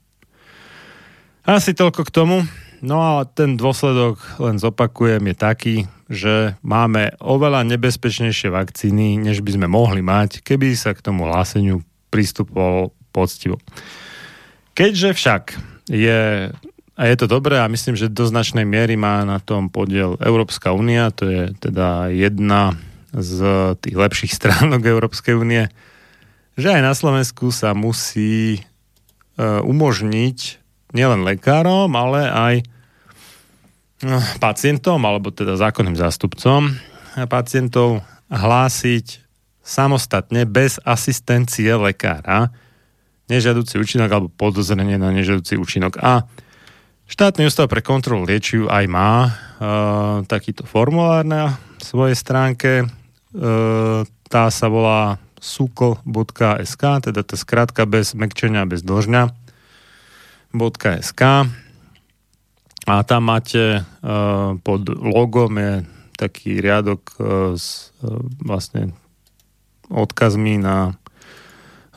[1.45, 2.37] Asi toľko k tomu.
[2.85, 5.75] No a ten dôsledok, len zopakujem, je taký,
[6.05, 11.81] že máme oveľa nebezpečnejšie vakcíny, než by sme mohli mať, keby sa k tomu hláseniu
[12.13, 13.57] pristupoval poctivo.
[14.77, 15.43] Keďže však
[15.89, 16.51] je,
[16.93, 20.75] a je to dobré a myslím, že do značnej miery má na tom podiel Európska
[20.75, 22.75] únia, to je teda jedna
[23.15, 23.39] z
[23.79, 25.71] tých lepších stránok Európskej únie,
[26.55, 28.61] že aj na Slovensku sa musí e,
[29.43, 30.37] umožniť
[30.95, 32.55] nielen lekárom, ale aj
[34.07, 36.71] no, pacientom, alebo teda zákonným zástupcom
[37.23, 39.23] pacientov hlásiť
[39.65, 42.51] samostatne, bez asistencie lekára,
[43.31, 45.97] nežiaducí účinok alebo podozrenie na nežiaducí účinok.
[46.03, 46.27] A
[47.09, 49.31] štátny ústav pre kontrolu liečiv aj má e,
[50.29, 52.85] takýto formulár na svojej stránke.
[53.35, 59.35] E, tá sa volá sukl.sk, teda to skrátka bez mekčenia, bez dlžňa.
[60.55, 61.21] .sk
[62.85, 64.11] a tam máte e,
[64.63, 65.73] pod logom je
[66.15, 67.91] taký riadok e, s
[68.39, 68.95] vlastne
[69.91, 70.95] odkazmi na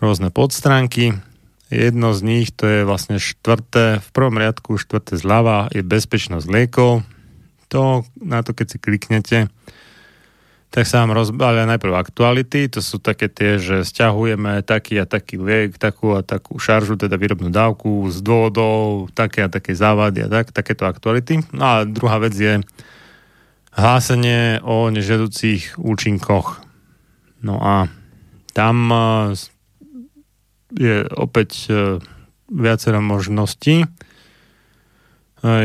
[0.03, 1.15] rôzne podstránky.
[1.69, 7.05] Jedno z nich, to je vlastne štvrté, v prvom riadku štvrté zľava je bezpečnosť liekov.
[7.69, 9.39] To, na to keď si kliknete,
[10.69, 15.41] tak sa vám rozbalia najprv aktuality, to sú také tie, že stiahujeme taký a taký
[15.41, 20.29] liek, takú a takú šaržu, teda výrobnú dávku z dôvodov, také a také závady a
[20.29, 21.41] tak, takéto aktuality.
[21.57, 22.61] No a druhá vec je
[23.73, 26.61] hlásenie o nežiaducích účinkoch.
[27.41, 27.89] No a
[28.53, 28.99] tam e,
[30.75, 32.03] je opäť e,
[32.51, 33.87] viacero možností.
[33.87, 33.89] E,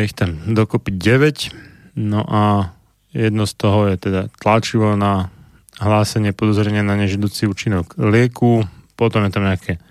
[0.06, 1.98] ich tam dokopy 9.
[1.98, 2.72] No a
[3.14, 5.30] Jedno z toho je teda tlačivo na
[5.78, 8.66] hlásenie podozrenia na nežidúci účinok lieku,
[8.98, 9.82] potom je tam nejaké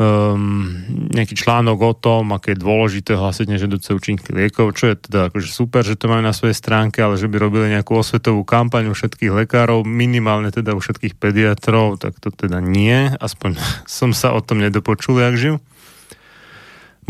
[0.00, 0.64] um,
[1.12, 5.48] nejaký článok o tom, aké je dôležité hlásiť nežidúce účinky liekov, čo je teda akože
[5.48, 8.94] super, že to majú na svojej stránke, ale že by robili nejakú osvetovú kampaň u
[8.96, 14.40] všetkých lekárov, minimálne teda u všetkých pediatrov, tak to teda nie, aspoň som sa o
[14.40, 15.54] tom nedopočul, jak živ.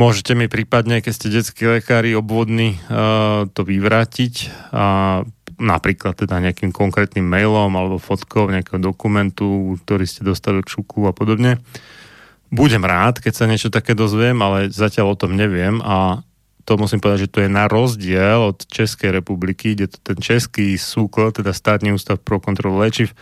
[0.01, 5.21] Môžete mi prípadne, keď ste detskí lekári obvodní, uh, to vyvrátiť a
[5.61, 11.13] napríklad teda nejakým konkrétnym mailom alebo fotkou nejakého dokumentu, ktorý ste dostali od šuku a
[11.13, 11.61] podobne.
[12.49, 16.25] Budem rád, keď sa niečo také dozviem, ale zatiaľ o tom neviem a
[16.63, 20.79] to musím povedať, že to je na rozdiel od Českej republiky, kde to ten český
[20.79, 23.13] súkol, teda státny ústav pro kontrolu liečiv,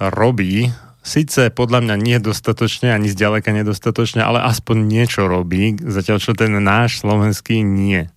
[0.00, 0.72] robí
[1.04, 6.56] Sice podľa mňa nie dostatočne, ani zďaleka nedostatočne, ale aspoň niečo robí, zatiaľ čo ten
[6.64, 8.08] náš slovenský nie.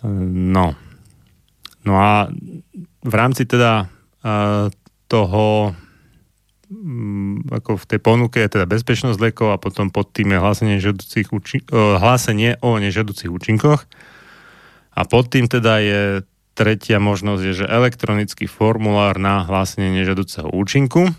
[0.00, 0.72] No.
[1.84, 2.32] No a
[3.04, 3.92] v rámci teda
[5.12, 5.76] toho
[6.72, 10.76] mm, ako v tej ponuke je teda bezpečnosť lekov a potom pod tým je hlásenie,
[11.28, 11.68] účin-
[12.00, 13.84] hlásenie o nežiaducich účinkoch
[14.96, 16.02] a pod tým teda je
[16.56, 21.12] tretia možnosť je, že elektronický formulár na hlásenie nežiaduceho účinku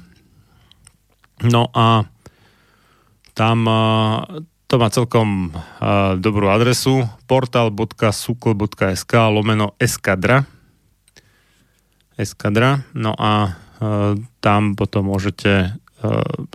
[1.43, 2.07] No a
[3.35, 3.57] tam
[4.65, 5.51] to má celkom
[6.23, 7.03] dobrú adresu.
[7.27, 10.47] portal.sukl.sk lomeno eskadra.
[12.15, 12.87] Eskadra.
[12.95, 13.59] No a
[14.39, 15.75] tam potom môžete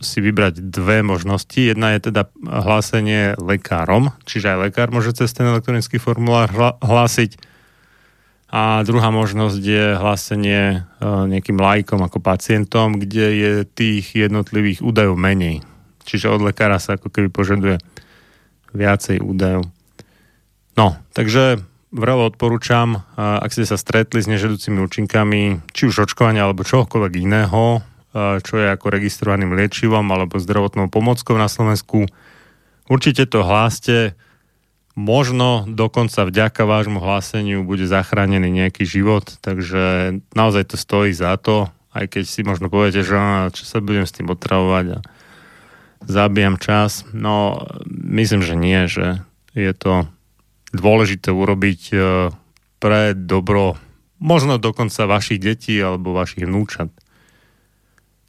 [0.00, 1.58] si vybrať dve možnosti.
[1.58, 7.49] Jedna je teda hlásenie lekárom, čiže aj lekár môže cez ten elektronický formulár hlásiť
[8.50, 15.14] a druhá možnosť je hlásenie e, nejakým lajkom ako pacientom, kde je tých jednotlivých údajov
[15.14, 15.62] menej.
[16.02, 17.78] Čiže od lekára sa ako keby požaduje
[18.74, 19.70] viacej údajov.
[20.74, 21.62] No, takže
[21.94, 27.12] vrelo odporúčam, e, ak ste sa stretli s nežedúcimi účinkami, či už očkovania alebo čohokoľvek
[27.22, 27.80] iného, e,
[28.42, 32.10] čo je ako registrovaným liečivom alebo zdravotnou pomockou na Slovensku,
[32.90, 34.18] určite to hláste,
[35.00, 41.72] možno dokonca vďaka vášmu hláseniu bude zachránený nejaký život, takže naozaj to stojí za to,
[41.96, 43.16] aj keď si možno poviete, že
[43.56, 44.98] čo sa budem s tým otravovať a
[46.04, 47.08] zabijam čas.
[47.16, 49.24] No, myslím, že nie, že
[49.56, 50.04] je to
[50.70, 51.96] dôležité urobiť e,
[52.78, 53.74] pre dobro
[54.20, 56.92] možno dokonca vašich detí alebo vašich vnúčat.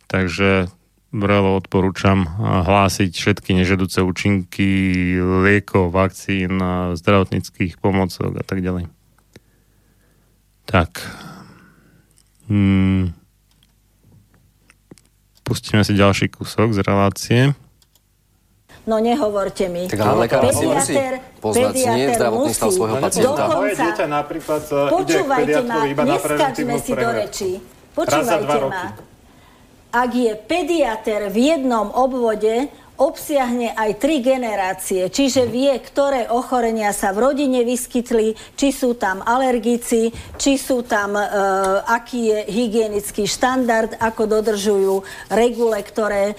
[0.07, 0.71] Takže
[1.11, 6.57] vrelo odporúčam hlásiť všetky nežedúce účinky liekov, vakcín,
[6.95, 8.87] zdravotníckých pomocok a tak ďalej.
[10.63, 11.03] Tak.
[12.47, 13.11] Hmm.
[15.43, 17.41] Pustíme si ďalší kúsok z relácie.
[18.87, 19.85] No nehovorte mi.
[19.91, 20.95] Tak ale lekár si musí
[21.43, 23.43] poznať nie zdravotný stav svojho pacienta.
[23.51, 24.61] Moje dieťa napríklad
[25.05, 27.49] ide k pediatrovi iba na preventívnu si do reči.
[27.91, 29.10] Počúvajte ma
[29.91, 37.15] ak je pediater v jednom obvode, obsiahne aj tri generácie, čiže vie, ktoré ochorenia sa
[37.15, 41.25] v rodine vyskytli, či sú tam alergici, či sú tam, e,
[41.87, 44.95] aký je hygienický štandard, ako dodržujú
[45.33, 46.35] regule, ktoré e,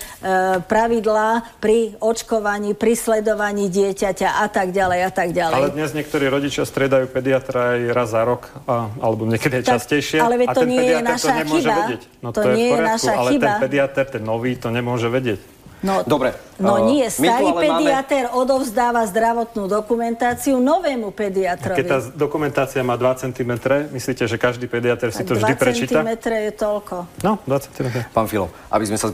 [0.63, 5.57] pravidlá pri očkovaní, pri sledovaní dieťaťa a tak ďalej a tak ďalej.
[5.59, 10.19] Ale dnes niektorí rodičia striedajú pediatra aj raz za rok, a, alebo niekedy aj častejšie.
[10.21, 11.75] Ale to a ten nie je naša to chyba.
[11.75, 12.03] vedieť.
[12.23, 13.45] No to, to nie je, je naša ale chyba.
[13.45, 15.41] ten pediatr, ten nový, to nemôže vedieť.
[15.83, 16.39] No, Dobre.
[16.63, 18.39] No uh, nie, starý pediatér máme...
[18.39, 21.83] odovzdáva zdravotnú dokumentáciu novému pediatrovi.
[21.83, 23.53] Keď tá dokumentácia má 2 cm,
[23.91, 26.07] myslíte, že každý pediatér si to vždy prečíta?
[26.07, 26.95] 2 cm je toľko.
[27.27, 27.87] No, 2 cm.
[28.15, 29.11] Pán Filo, aby sme sa...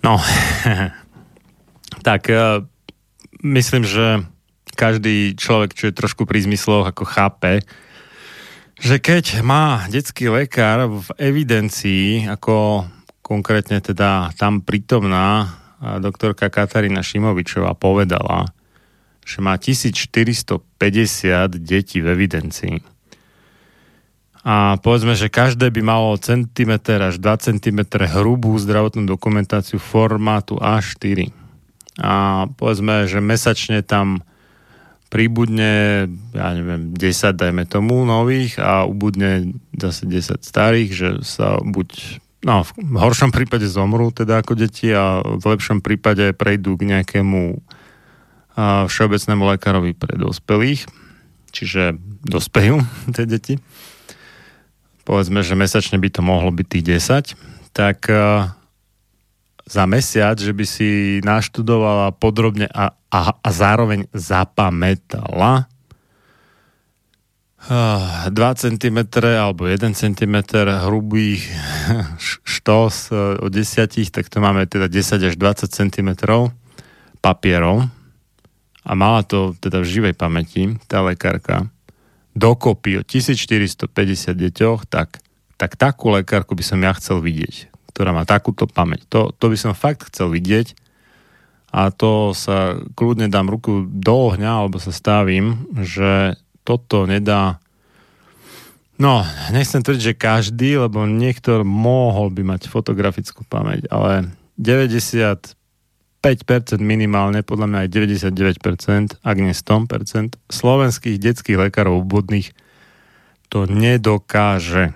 [0.00, 0.16] No,
[2.08, 2.64] tak uh,
[3.44, 4.24] myslím, že
[4.72, 7.60] každý človek, čo je trošku pri zmysloch, ako chápe,
[8.80, 12.88] že keď má detský lekár v evidencii ako
[13.32, 18.52] konkrétne teda tam prítomná doktorka Katarína Šimovičová povedala,
[19.24, 20.60] že má 1450
[21.56, 22.76] detí v evidencii.
[24.42, 27.78] A povedzme, že každé by malo centimeter až 2 cm
[28.10, 31.30] hrubú zdravotnú dokumentáciu formátu A4.
[32.02, 34.26] A povedzme, že mesačne tam
[35.12, 42.21] príbudne, ja neviem, 10 dajme tomu nových a ubudne zase 10 starých, že sa buď
[42.42, 47.62] no, v horšom prípade zomrú teda ako deti a v lepšom prípade prejdú k nejakému
[48.54, 50.86] a, všeobecnému lekárovi pre dospelých,
[51.50, 52.82] čiže dospejú
[53.16, 53.56] tie deti.
[55.02, 56.84] Povedzme, že mesačne by to mohlo byť tých
[57.34, 58.06] 10, tak
[59.66, 65.71] za mesiac, že by si naštudovala podrobne a, a, a zároveň zapamätala
[67.68, 70.36] 2 cm alebo 1 cm
[70.82, 71.46] hrubých
[72.58, 76.10] štos e, o 10, tak to máme teda 10 až 20 cm
[77.22, 77.86] papierov
[78.82, 81.70] a mala to teda v živej pamäti tá lekárka.
[82.34, 83.86] Dokopy o 1450
[84.34, 85.22] deťoch, tak,
[85.54, 89.04] tak takú lekárku by som ja chcel vidieť ktorá má takúto pamäť.
[89.12, 90.72] To, to by som fakt chcel vidieť.
[91.72, 97.62] A to sa kľudne dám ruku do ohňa, alebo sa stavím, že toto nedá
[99.02, 105.58] No, nechcem tvrdiť, že každý, lebo niektor mohol by mať fotografickú pamäť, ale 95%
[106.78, 112.54] minimálne, podľa mňa aj 99%, ak nie 100%, slovenských detských lekárov obvodných
[113.50, 114.94] to nedokáže.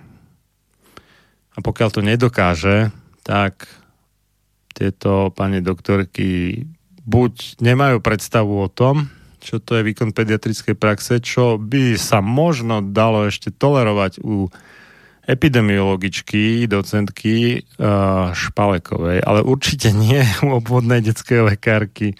[1.56, 2.94] A pokiaľ to nedokáže,
[3.26, 3.66] tak
[4.70, 6.62] tieto pani doktorky
[7.02, 9.10] buď nemajú predstavu o tom,
[9.46, 14.50] čo to je výkon pediatrickej praxe, čo by sa možno dalo ešte tolerovať u
[15.26, 22.18] epidemiologičky, docentky uh, Špalekovej, ale určite nie u obvodnej detskej lekárky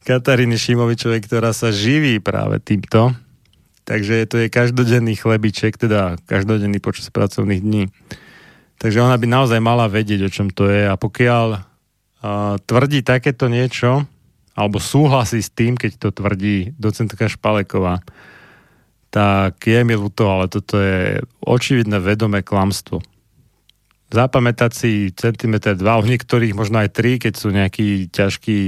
[0.00, 3.12] Kataríny Šimovičovej, ktorá sa živí práve týmto.
[3.84, 7.84] Takže to je každodenný chlebiček, teda každodenný počas pracovných dní.
[8.80, 11.60] Takže ona by naozaj mala vedieť, o čom to je a pokiaľ uh,
[12.64, 14.08] tvrdí takéto niečo,
[14.54, 18.02] alebo súhlasí s tým, keď to tvrdí docentka Špaleková,
[19.10, 23.02] tak je mi ľúto, ale toto je očividné vedomé klamstvo.
[24.10, 28.58] Zapamätať si centimetr dva, u niektorých možno aj tri, keď sú nejakí ťažkí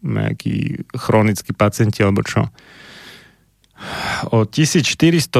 [0.00, 2.48] nejakí chronickí pacienti alebo čo.
[4.32, 5.36] O 1450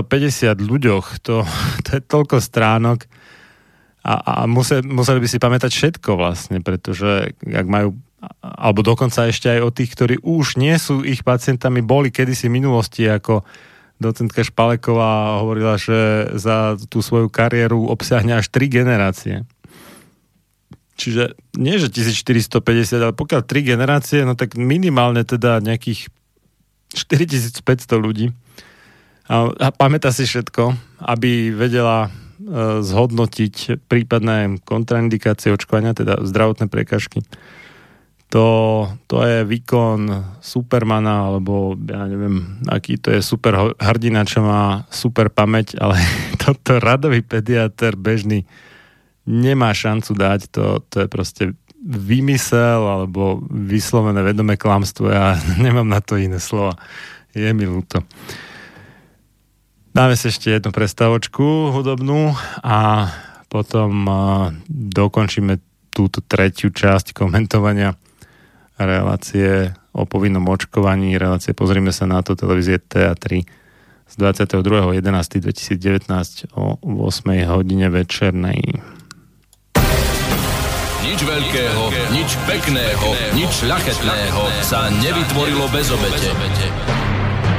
[0.61, 1.45] ľuďoch, to,
[1.84, 3.09] to je toľko stránok,
[4.01, 8.01] a, a museli, museli by si pamätať všetko vlastne, pretože ak majú
[8.40, 12.60] alebo dokonca ešte aj o tých, ktorí už nie sú ich pacientami, boli kedysi v
[12.60, 13.48] minulosti, ako
[13.96, 19.48] docentka Špaleková hovorila, že za tú svoju kariéru obsiahne až tri generácie.
[21.00, 22.60] Čiže nie, že 1450,
[23.00, 26.12] ale pokiaľ tri generácie, no tak minimálne teda nejakých
[26.92, 27.64] 4500
[27.96, 28.36] ľudí.
[29.32, 30.76] A, a pamätá si všetko,
[31.08, 37.20] aby vedela E, zhodnotiť prípadné kontraindikácie očkovania, teda zdravotné prekažky.
[38.31, 40.07] To, to je výkon
[40.39, 45.99] Supermana, alebo ja neviem, aký to je super hrdina, čo má super pamäť, ale
[46.43, 48.47] toto radový pediatr bežný
[49.26, 51.45] nemá šancu dať, to, to je proste
[51.81, 55.11] vymysel alebo vyslovené vedomé klamstvo.
[55.11, 56.76] Ja nemám na to iné slova.
[57.35, 58.03] Je mi ľúto.
[59.91, 62.31] Dáme si ešte jednu prestávočku hudobnú
[62.62, 63.11] a
[63.51, 64.07] potom
[64.70, 65.59] dokončíme
[65.91, 67.99] túto tretiu časť komentovania
[68.85, 73.45] relácie o povinnom očkovaní, relácie Pozrime sa na to, televízie TA3
[74.11, 78.61] z 22.11.2019 o 8 hodine večernej.
[81.01, 86.31] Nič veľkého, nič pekného, nič šľachetného sa nevytvorilo bez obete.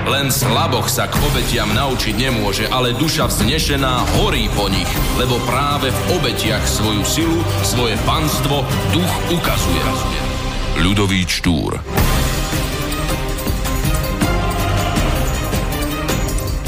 [0.09, 5.93] Len slaboch sa k obetiam naučiť nemôže, ale duša vznešená horí po nich, lebo práve
[5.93, 10.30] v obetiach svoju silu, svoje panstvo duch ukazuje.
[10.79, 11.75] Ľudový Štúr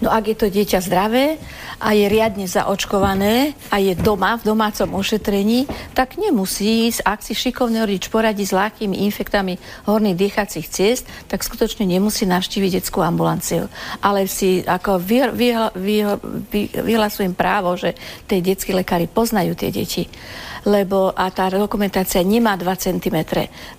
[0.00, 1.36] No ak je to dieťa zdravé
[1.82, 7.34] a je riadne zaočkované a je doma, v domácom ošetrení, tak nemusí ísť, ak si
[7.34, 13.66] šikovný rodič poradí s ľahkými infektami horných dýchacích ciest, tak skutočne nemusí navštíviť detskú ambulanciu.
[14.00, 15.96] Ale si ako vy, vy, vy,
[16.48, 17.98] vy, vyhlasujem právo, že
[18.30, 20.06] tie detskí lekári poznajú tie deti.
[20.62, 23.18] Lebo a tá dokumentácia nemá 2 cm,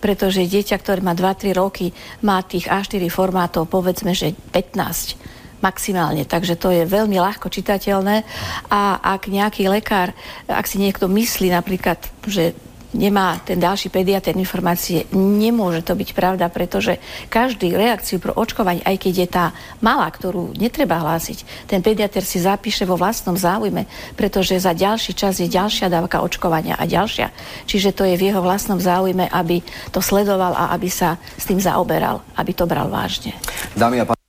[0.03, 1.95] pretože dieťa, ktoré má 2-3 roky,
[2.27, 5.32] má tých A4 formátov, povedzme, že 15
[5.63, 6.27] maximálne.
[6.27, 8.27] Takže to je veľmi ľahko čitateľné
[8.67, 10.11] a ak nejaký lekár,
[10.51, 12.51] ak si niekto myslí napríklad, že
[12.93, 18.97] nemá ten ďalší pediater informácie, nemôže to byť pravda, pretože každý reakciu pro očkovanie, aj
[19.01, 19.45] keď je tá
[19.81, 25.41] malá, ktorú netreba hlásiť, ten pediater si zapíše vo vlastnom záujme, pretože za ďalší čas
[25.41, 27.33] je ďalšia dávka očkovania a ďalšia.
[27.65, 31.57] Čiže to je v jeho vlastnom záujme, aby to sledoval a aby sa s tým
[31.57, 33.33] zaoberal, aby to bral vážne.
[33.73, 34.22] Dámy a pán...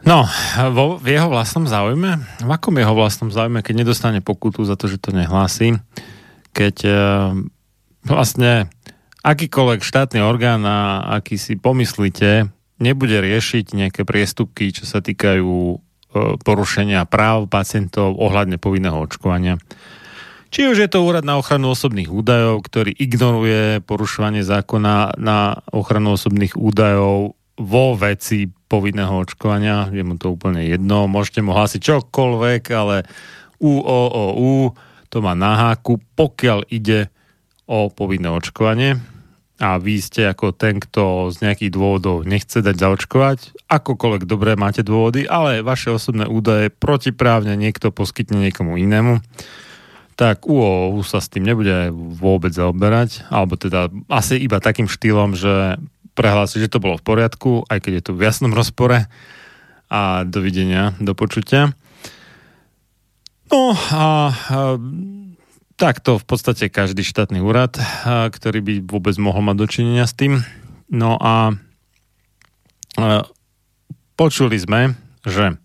[0.00, 0.24] No,
[0.72, 2.24] vo, v jeho vlastnom záujme?
[2.40, 5.76] V akom jeho vlastnom záujme, keď nedostane pokutu za to, že to nehlási?
[6.56, 6.92] Keď e,
[8.08, 8.72] vlastne
[9.20, 12.48] akýkoľvek štátny orgán, a aký si pomyslíte,
[12.80, 15.76] nebude riešiť nejaké priestupky, čo sa týkajú e,
[16.40, 19.60] porušenia práv pacientov ohľadne povinného očkovania.
[20.50, 26.18] Či už je to úrad na ochranu osobných údajov, ktorý ignoruje porušovanie zákona na ochranu
[26.18, 32.62] osobných údajov vo veci povinného očkovania, je mu to úplne jedno, môžete mu hlásiť čokoľvek,
[32.70, 33.02] ale
[33.58, 34.70] UOOU
[35.10, 37.10] to má na háku, pokiaľ ide
[37.66, 39.02] o povinné očkovanie.
[39.60, 44.80] A vy ste ako ten, kto z nejakých dôvodov nechce dať zaočkovať, akokoľvek dobré máte
[44.80, 49.20] dôvody, ale vaše osobné údaje protiprávne niekto poskytne niekomu inému,
[50.16, 55.76] tak UOU sa s tým nebude vôbec zaoberať, alebo teda asi iba takým štýlom, že
[56.20, 59.08] prehlásiť, že to bolo v poriadku, aj keď je to v jasnom rozpore.
[59.88, 61.72] A dovidenia, do počutia.
[63.48, 64.06] No a, a
[65.80, 70.44] takto v podstate každý štátny úrad, a, ktorý by vôbec mohol mať dočinenia s tým.
[70.92, 71.56] No a,
[73.00, 73.26] a
[74.14, 74.94] počuli sme,
[75.26, 75.56] že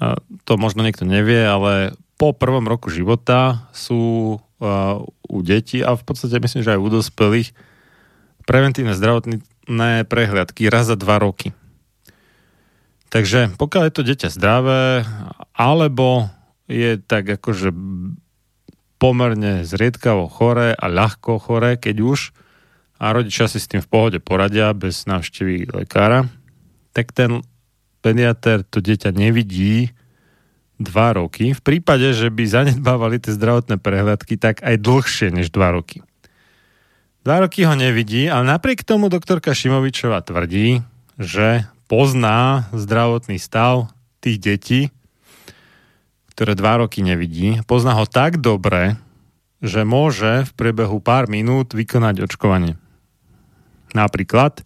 [0.00, 0.16] a,
[0.46, 6.02] to možno niekto nevie, ale po prvom roku života sú a, u detí a v
[6.08, 7.52] podstate myslím, že aj u dospelých
[8.48, 9.44] preventívne zdravotné
[10.08, 11.52] prehliadky raz za dva roky.
[13.12, 15.04] Takže pokiaľ je to dieťa zdravé,
[15.52, 16.32] alebo
[16.68, 17.72] je tak akože
[18.96, 22.32] pomerne zriedkavo chore a ľahko chore, keď už,
[22.98, 26.26] a rodičia si s tým v pohode poradia bez návštevy lekára,
[26.90, 27.46] tak ten
[28.02, 29.94] pediater to dieťa nevidí
[30.82, 31.54] dva roky.
[31.54, 36.02] V prípade, že by zanedbávali tie zdravotné prehľadky, tak aj dlhšie než dva roky.
[37.26, 40.86] Dva roky ho nevidí, ale napriek tomu doktorka Šimovičová tvrdí,
[41.18, 43.90] že pozná zdravotný stav
[44.22, 44.80] tých detí,
[46.32, 47.58] ktoré dva roky nevidí.
[47.66, 48.94] Pozná ho tak dobre,
[49.58, 52.78] že môže v priebehu pár minút vykonať očkovanie.
[53.90, 54.62] Napríklad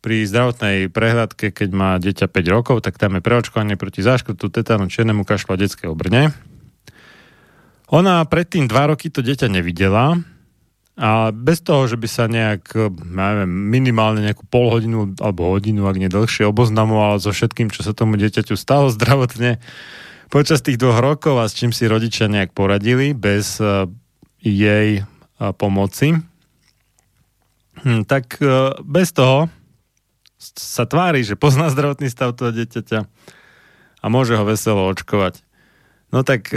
[0.00, 4.88] pri zdravotnej prehľadke, keď má dieťa 5 rokov, tak tam je preočkovanie proti záškrutu, tetánu,
[4.88, 6.32] černemu kašlu a detského brne.
[7.92, 10.16] Ona predtým dva roky to dieťa nevidela,
[11.00, 15.88] a bez toho, že by sa nejak, ja neviem, minimálne nejakú pol hodinu alebo hodinu,
[15.88, 19.64] ak nie dlhšie, oboznamoval so všetkým, čo sa tomu dieťaťu stalo zdravotne
[20.28, 23.88] počas tých dvoch rokov a s čím si rodičia nejak poradili bez uh,
[24.44, 26.20] jej uh, pomoci,
[27.80, 28.36] hm, tak
[28.84, 29.48] bez toho
[30.36, 33.08] sa tvári, že pozná zdravotný stav toho dieťaťa
[34.00, 35.40] a môže ho veselo očkovať.
[36.12, 36.48] No tak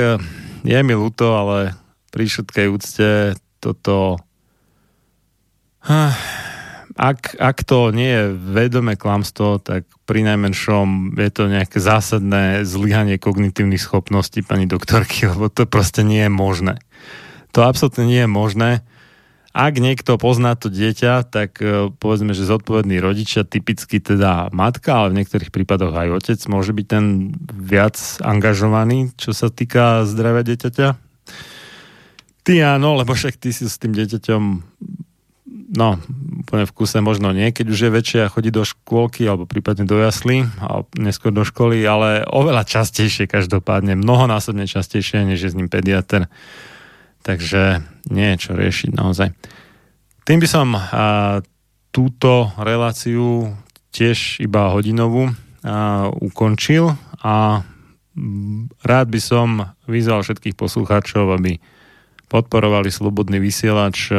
[0.64, 1.76] je mi ľúto, ale
[2.16, 4.24] pri všetkej úcte toto
[6.94, 13.18] ak, ak to nie je vedomé klamstvo, tak pri najmenšom je to nejaké zásadné zlyhanie
[13.18, 16.76] kognitívnych schopností pani doktorky, lebo to proste nie je možné.
[17.54, 18.72] To absolútne nie je možné.
[19.54, 25.14] Ak niekto pozná to dieťa, tak e, povedzme, že zodpovedný rodičia, typicky teda matka, ale
[25.14, 27.94] v niektorých prípadoch aj otec, môže byť ten viac
[28.26, 30.88] angažovaný, čo sa týka zdravia dieťaťa.
[32.44, 34.42] Ty áno, lebo však ty si s tým dieťaťom
[35.74, 35.98] no,
[36.46, 39.90] úplne v kuse možno nie, keď už je väčšie a chodí do škôlky alebo prípadne
[39.90, 45.58] do jasly a neskôr do školy, ale oveľa častejšie každopádne, mnohonásobne častejšie, než je s
[45.58, 46.30] ním pediatr.
[47.26, 47.82] Takže
[48.14, 49.34] nie je čo riešiť naozaj.
[50.24, 50.82] Tým by som a,
[51.90, 53.58] túto reláciu
[53.90, 55.34] tiež iba hodinovú
[55.66, 56.94] a, ukončil
[57.24, 57.66] a
[58.86, 61.58] rád by som vyzval všetkých poslucháčov, aby
[62.30, 64.14] podporovali slobodný vysielač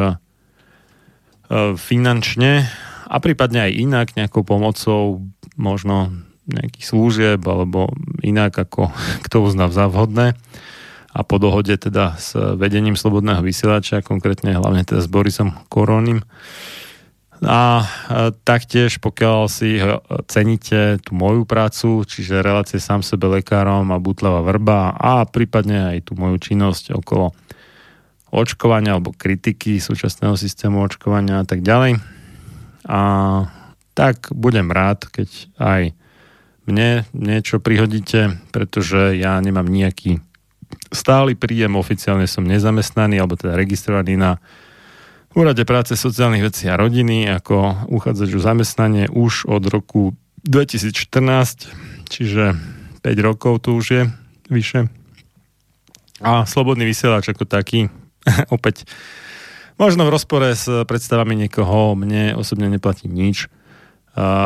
[1.76, 2.68] finančne
[3.08, 5.24] a prípadne aj inak nejakou pomocou
[5.54, 6.10] možno
[6.44, 8.92] nejakých služieb alebo inak ako
[9.28, 10.36] kto uzná za vhodné
[11.14, 16.26] a po dohode teda s vedením Slobodného vysielača, konkrétne hlavne teda s Borisom Korónim.
[17.44, 17.86] A
[18.42, 19.78] taktiež, pokiaľ si
[20.26, 26.10] ceníte tú moju prácu, čiže relácie sám sebe lekárom a butlava vrba a prípadne aj
[26.10, 27.30] tú moju činnosť okolo
[28.34, 32.02] očkovania alebo kritiky súčasného systému očkovania a tak ďalej.
[32.84, 33.00] A
[33.94, 35.82] tak budem rád, keď aj
[36.66, 40.18] mne niečo prihodíte, pretože ja nemám nejaký
[40.90, 44.42] stály príjem, oficiálne som nezamestnaný, alebo teda registrovaný na
[45.34, 50.14] Úrade práce, sociálnych vecí a rodiny ako uchádzač o zamestnanie už od roku
[50.46, 50.94] 2014,
[52.06, 52.54] čiže
[53.02, 54.02] 5 rokov tu už je
[54.46, 54.86] vyše.
[56.22, 57.90] A slobodný vysielač ako taký
[58.56, 58.88] opäť.
[59.74, 63.50] Možno v rozpore s predstavami niekoho, mne osobne neplatí nič,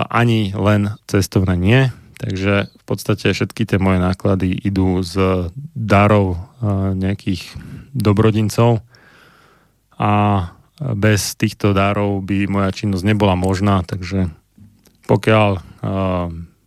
[0.08, 1.80] ani len cestovné nie,
[2.16, 6.40] takže v podstate všetky tie moje náklady idú z darov
[6.96, 7.44] nejakých
[7.92, 8.80] dobrodincov.
[10.00, 10.12] A
[10.80, 14.32] bez týchto darov by moja činnosť nebola možná, takže
[15.04, 15.60] pokiaľ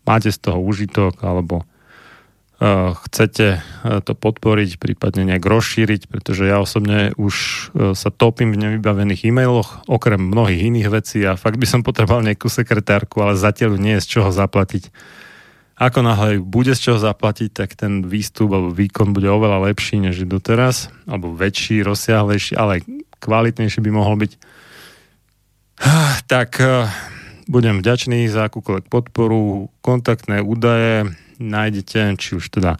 [0.06, 1.66] máte z toho užitok alebo
[2.62, 3.62] chcete eh,
[4.06, 9.90] to podporiť, prípadne nejak rozšíriť, pretože ja osobne už eh, sa topím v nevybavených e-mailoch,
[9.90, 14.06] okrem mnohých iných vecí a fakt by som potreboval nejakú sekretárku, ale zatiaľ nie je
[14.06, 14.94] z čoho zaplatiť.
[15.82, 20.22] Ako náhle bude z čoho zaplatiť, tak ten výstup alebo výkon bude oveľa lepší než
[20.30, 22.86] doteraz, alebo väčší, rozsiahlejší, ale
[23.18, 24.32] kvalitnejší by mohol byť.
[26.30, 26.62] Tak
[27.50, 31.10] budem vďačný za akúkoľvek podporu, kontaktné údaje,
[31.42, 32.78] nájdete, či už teda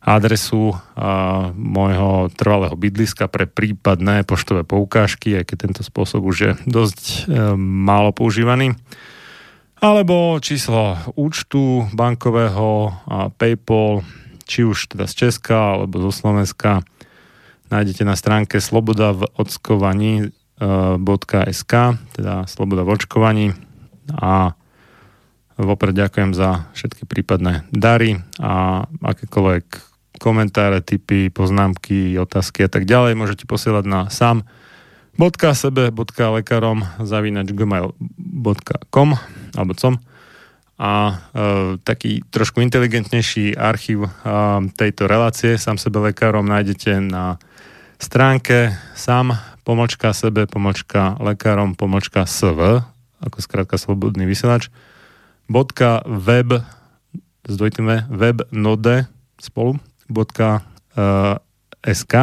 [0.00, 6.52] adresu a, môjho trvalého bydliska pre prípadné poštové poukážky, aj keď tento spôsob už je
[6.64, 7.16] dosť e,
[7.58, 8.78] málo používaný.
[9.80, 14.04] Alebo číslo účtu bankového a PayPal,
[14.44, 16.84] či už teda z Česka alebo zo Slovenska,
[17.72, 21.72] nájdete na stránke sloboda v ockovaní .sk,
[22.12, 23.46] teda sloboda v očkovaní
[24.12, 24.52] a
[25.60, 29.64] Vopred ďakujem za všetky prípadné dary a akékoľvek
[30.16, 34.48] komentáre, typy, poznámky, otázky a tak ďalej môžete posielať na sam
[35.20, 39.10] .sebe.lekarom zavinač gmail.com
[39.52, 40.00] alebo com.
[40.80, 41.12] A e,
[41.84, 44.10] taký trošku inteligentnejší archív e,
[44.72, 47.36] tejto relácie sám sebe lekárom nájdete na
[48.00, 52.80] stránke sam pomočka sebe pomočka lekárom pomočka sv
[53.20, 54.72] ako skrátka slobodný vysielač
[55.50, 56.62] web
[57.42, 59.10] s dvojitým web node
[59.42, 59.82] spolu
[61.82, 62.14] .sk.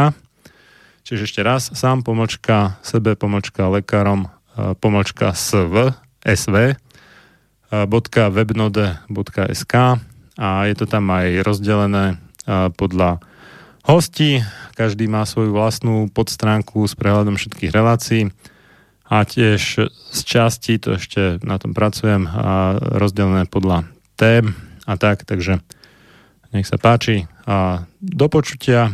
[1.04, 4.32] Čiže ešte raz, sám pomočka sebe, pomočka lekárom,
[4.80, 5.92] pomočka sv,
[6.24, 6.80] sv,
[8.32, 9.74] .webnode.sk
[10.40, 12.16] a je to tam aj rozdelené
[12.80, 13.20] podľa
[13.84, 14.40] hostí.
[14.80, 18.32] Každý má svoju vlastnú podstránku s prehľadom všetkých relácií
[19.08, 23.88] a tiež z časti, to ešte na tom pracujem, a rozdelené podľa
[24.20, 24.52] tém
[24.84, 25.64] a tak, takže
[26.52, 28.92] nech sa páči a do počutia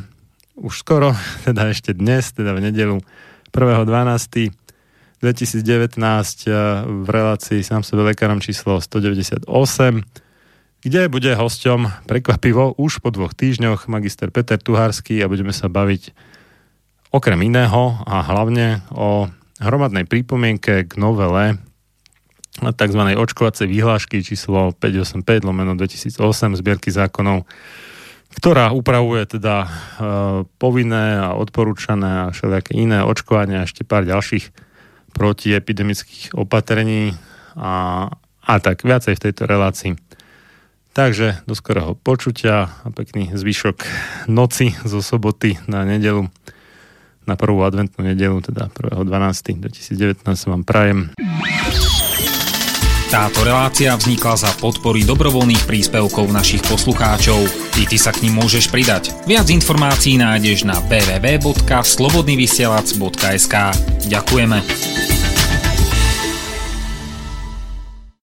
[0.57, 2.97] už skoro, teda ešte dnes, teda v nedelu
[3.53, 4.53] 1.12.
[5.23, 5.95] 2019
[6.83, 9.47] v relácii sám sebe lekárom číslo 198,
[10.83, 16.11] kde bude hosťom prekvapivo už po dvoch týždňoch magister Peter Tuhársky a budeme sa baviť
[17.15, 19.31] okrem iného a hlavne o
[19.63, 21.57] hromadnej prípomienke k novele
[22.59, 23.01] tzv.
[23.17, 27.49] očkovacej výhlášky číslo 585 lomeno 2008 zbierky zákonov,
[28.37, 29.69] ktorá upravuje teda e,
[30.61, 34.53] povinné a odporúčané a všelijaké iné očkovania a ešte pár ďalších
[35.17, 37.17] protiepidemických opatrení
[37.57, 38.09] a,
[38.41, 39.93] a tak viacej v tejto relácii.
[40.93, 43.81] Takže do skorého počutia a pekný zvyšok
[44.29, 46.29] noci zo soboty na nedelu
[47.25, 50.99] na prvú adventnú nedelu, teda 1.12.2019 vám prajem.
[53.13, 57.45] Táto relácia vznikla za podpory dobrovoľných príspevkov našich poslucháčov.
[57.77, 59.13] I ty sa k ním môžeš pridať.
[59.29, 63.55] Viac informácií nájdeš na www.slobodnyvysielac.sk
[64.09, 65.12] Ďakujeme.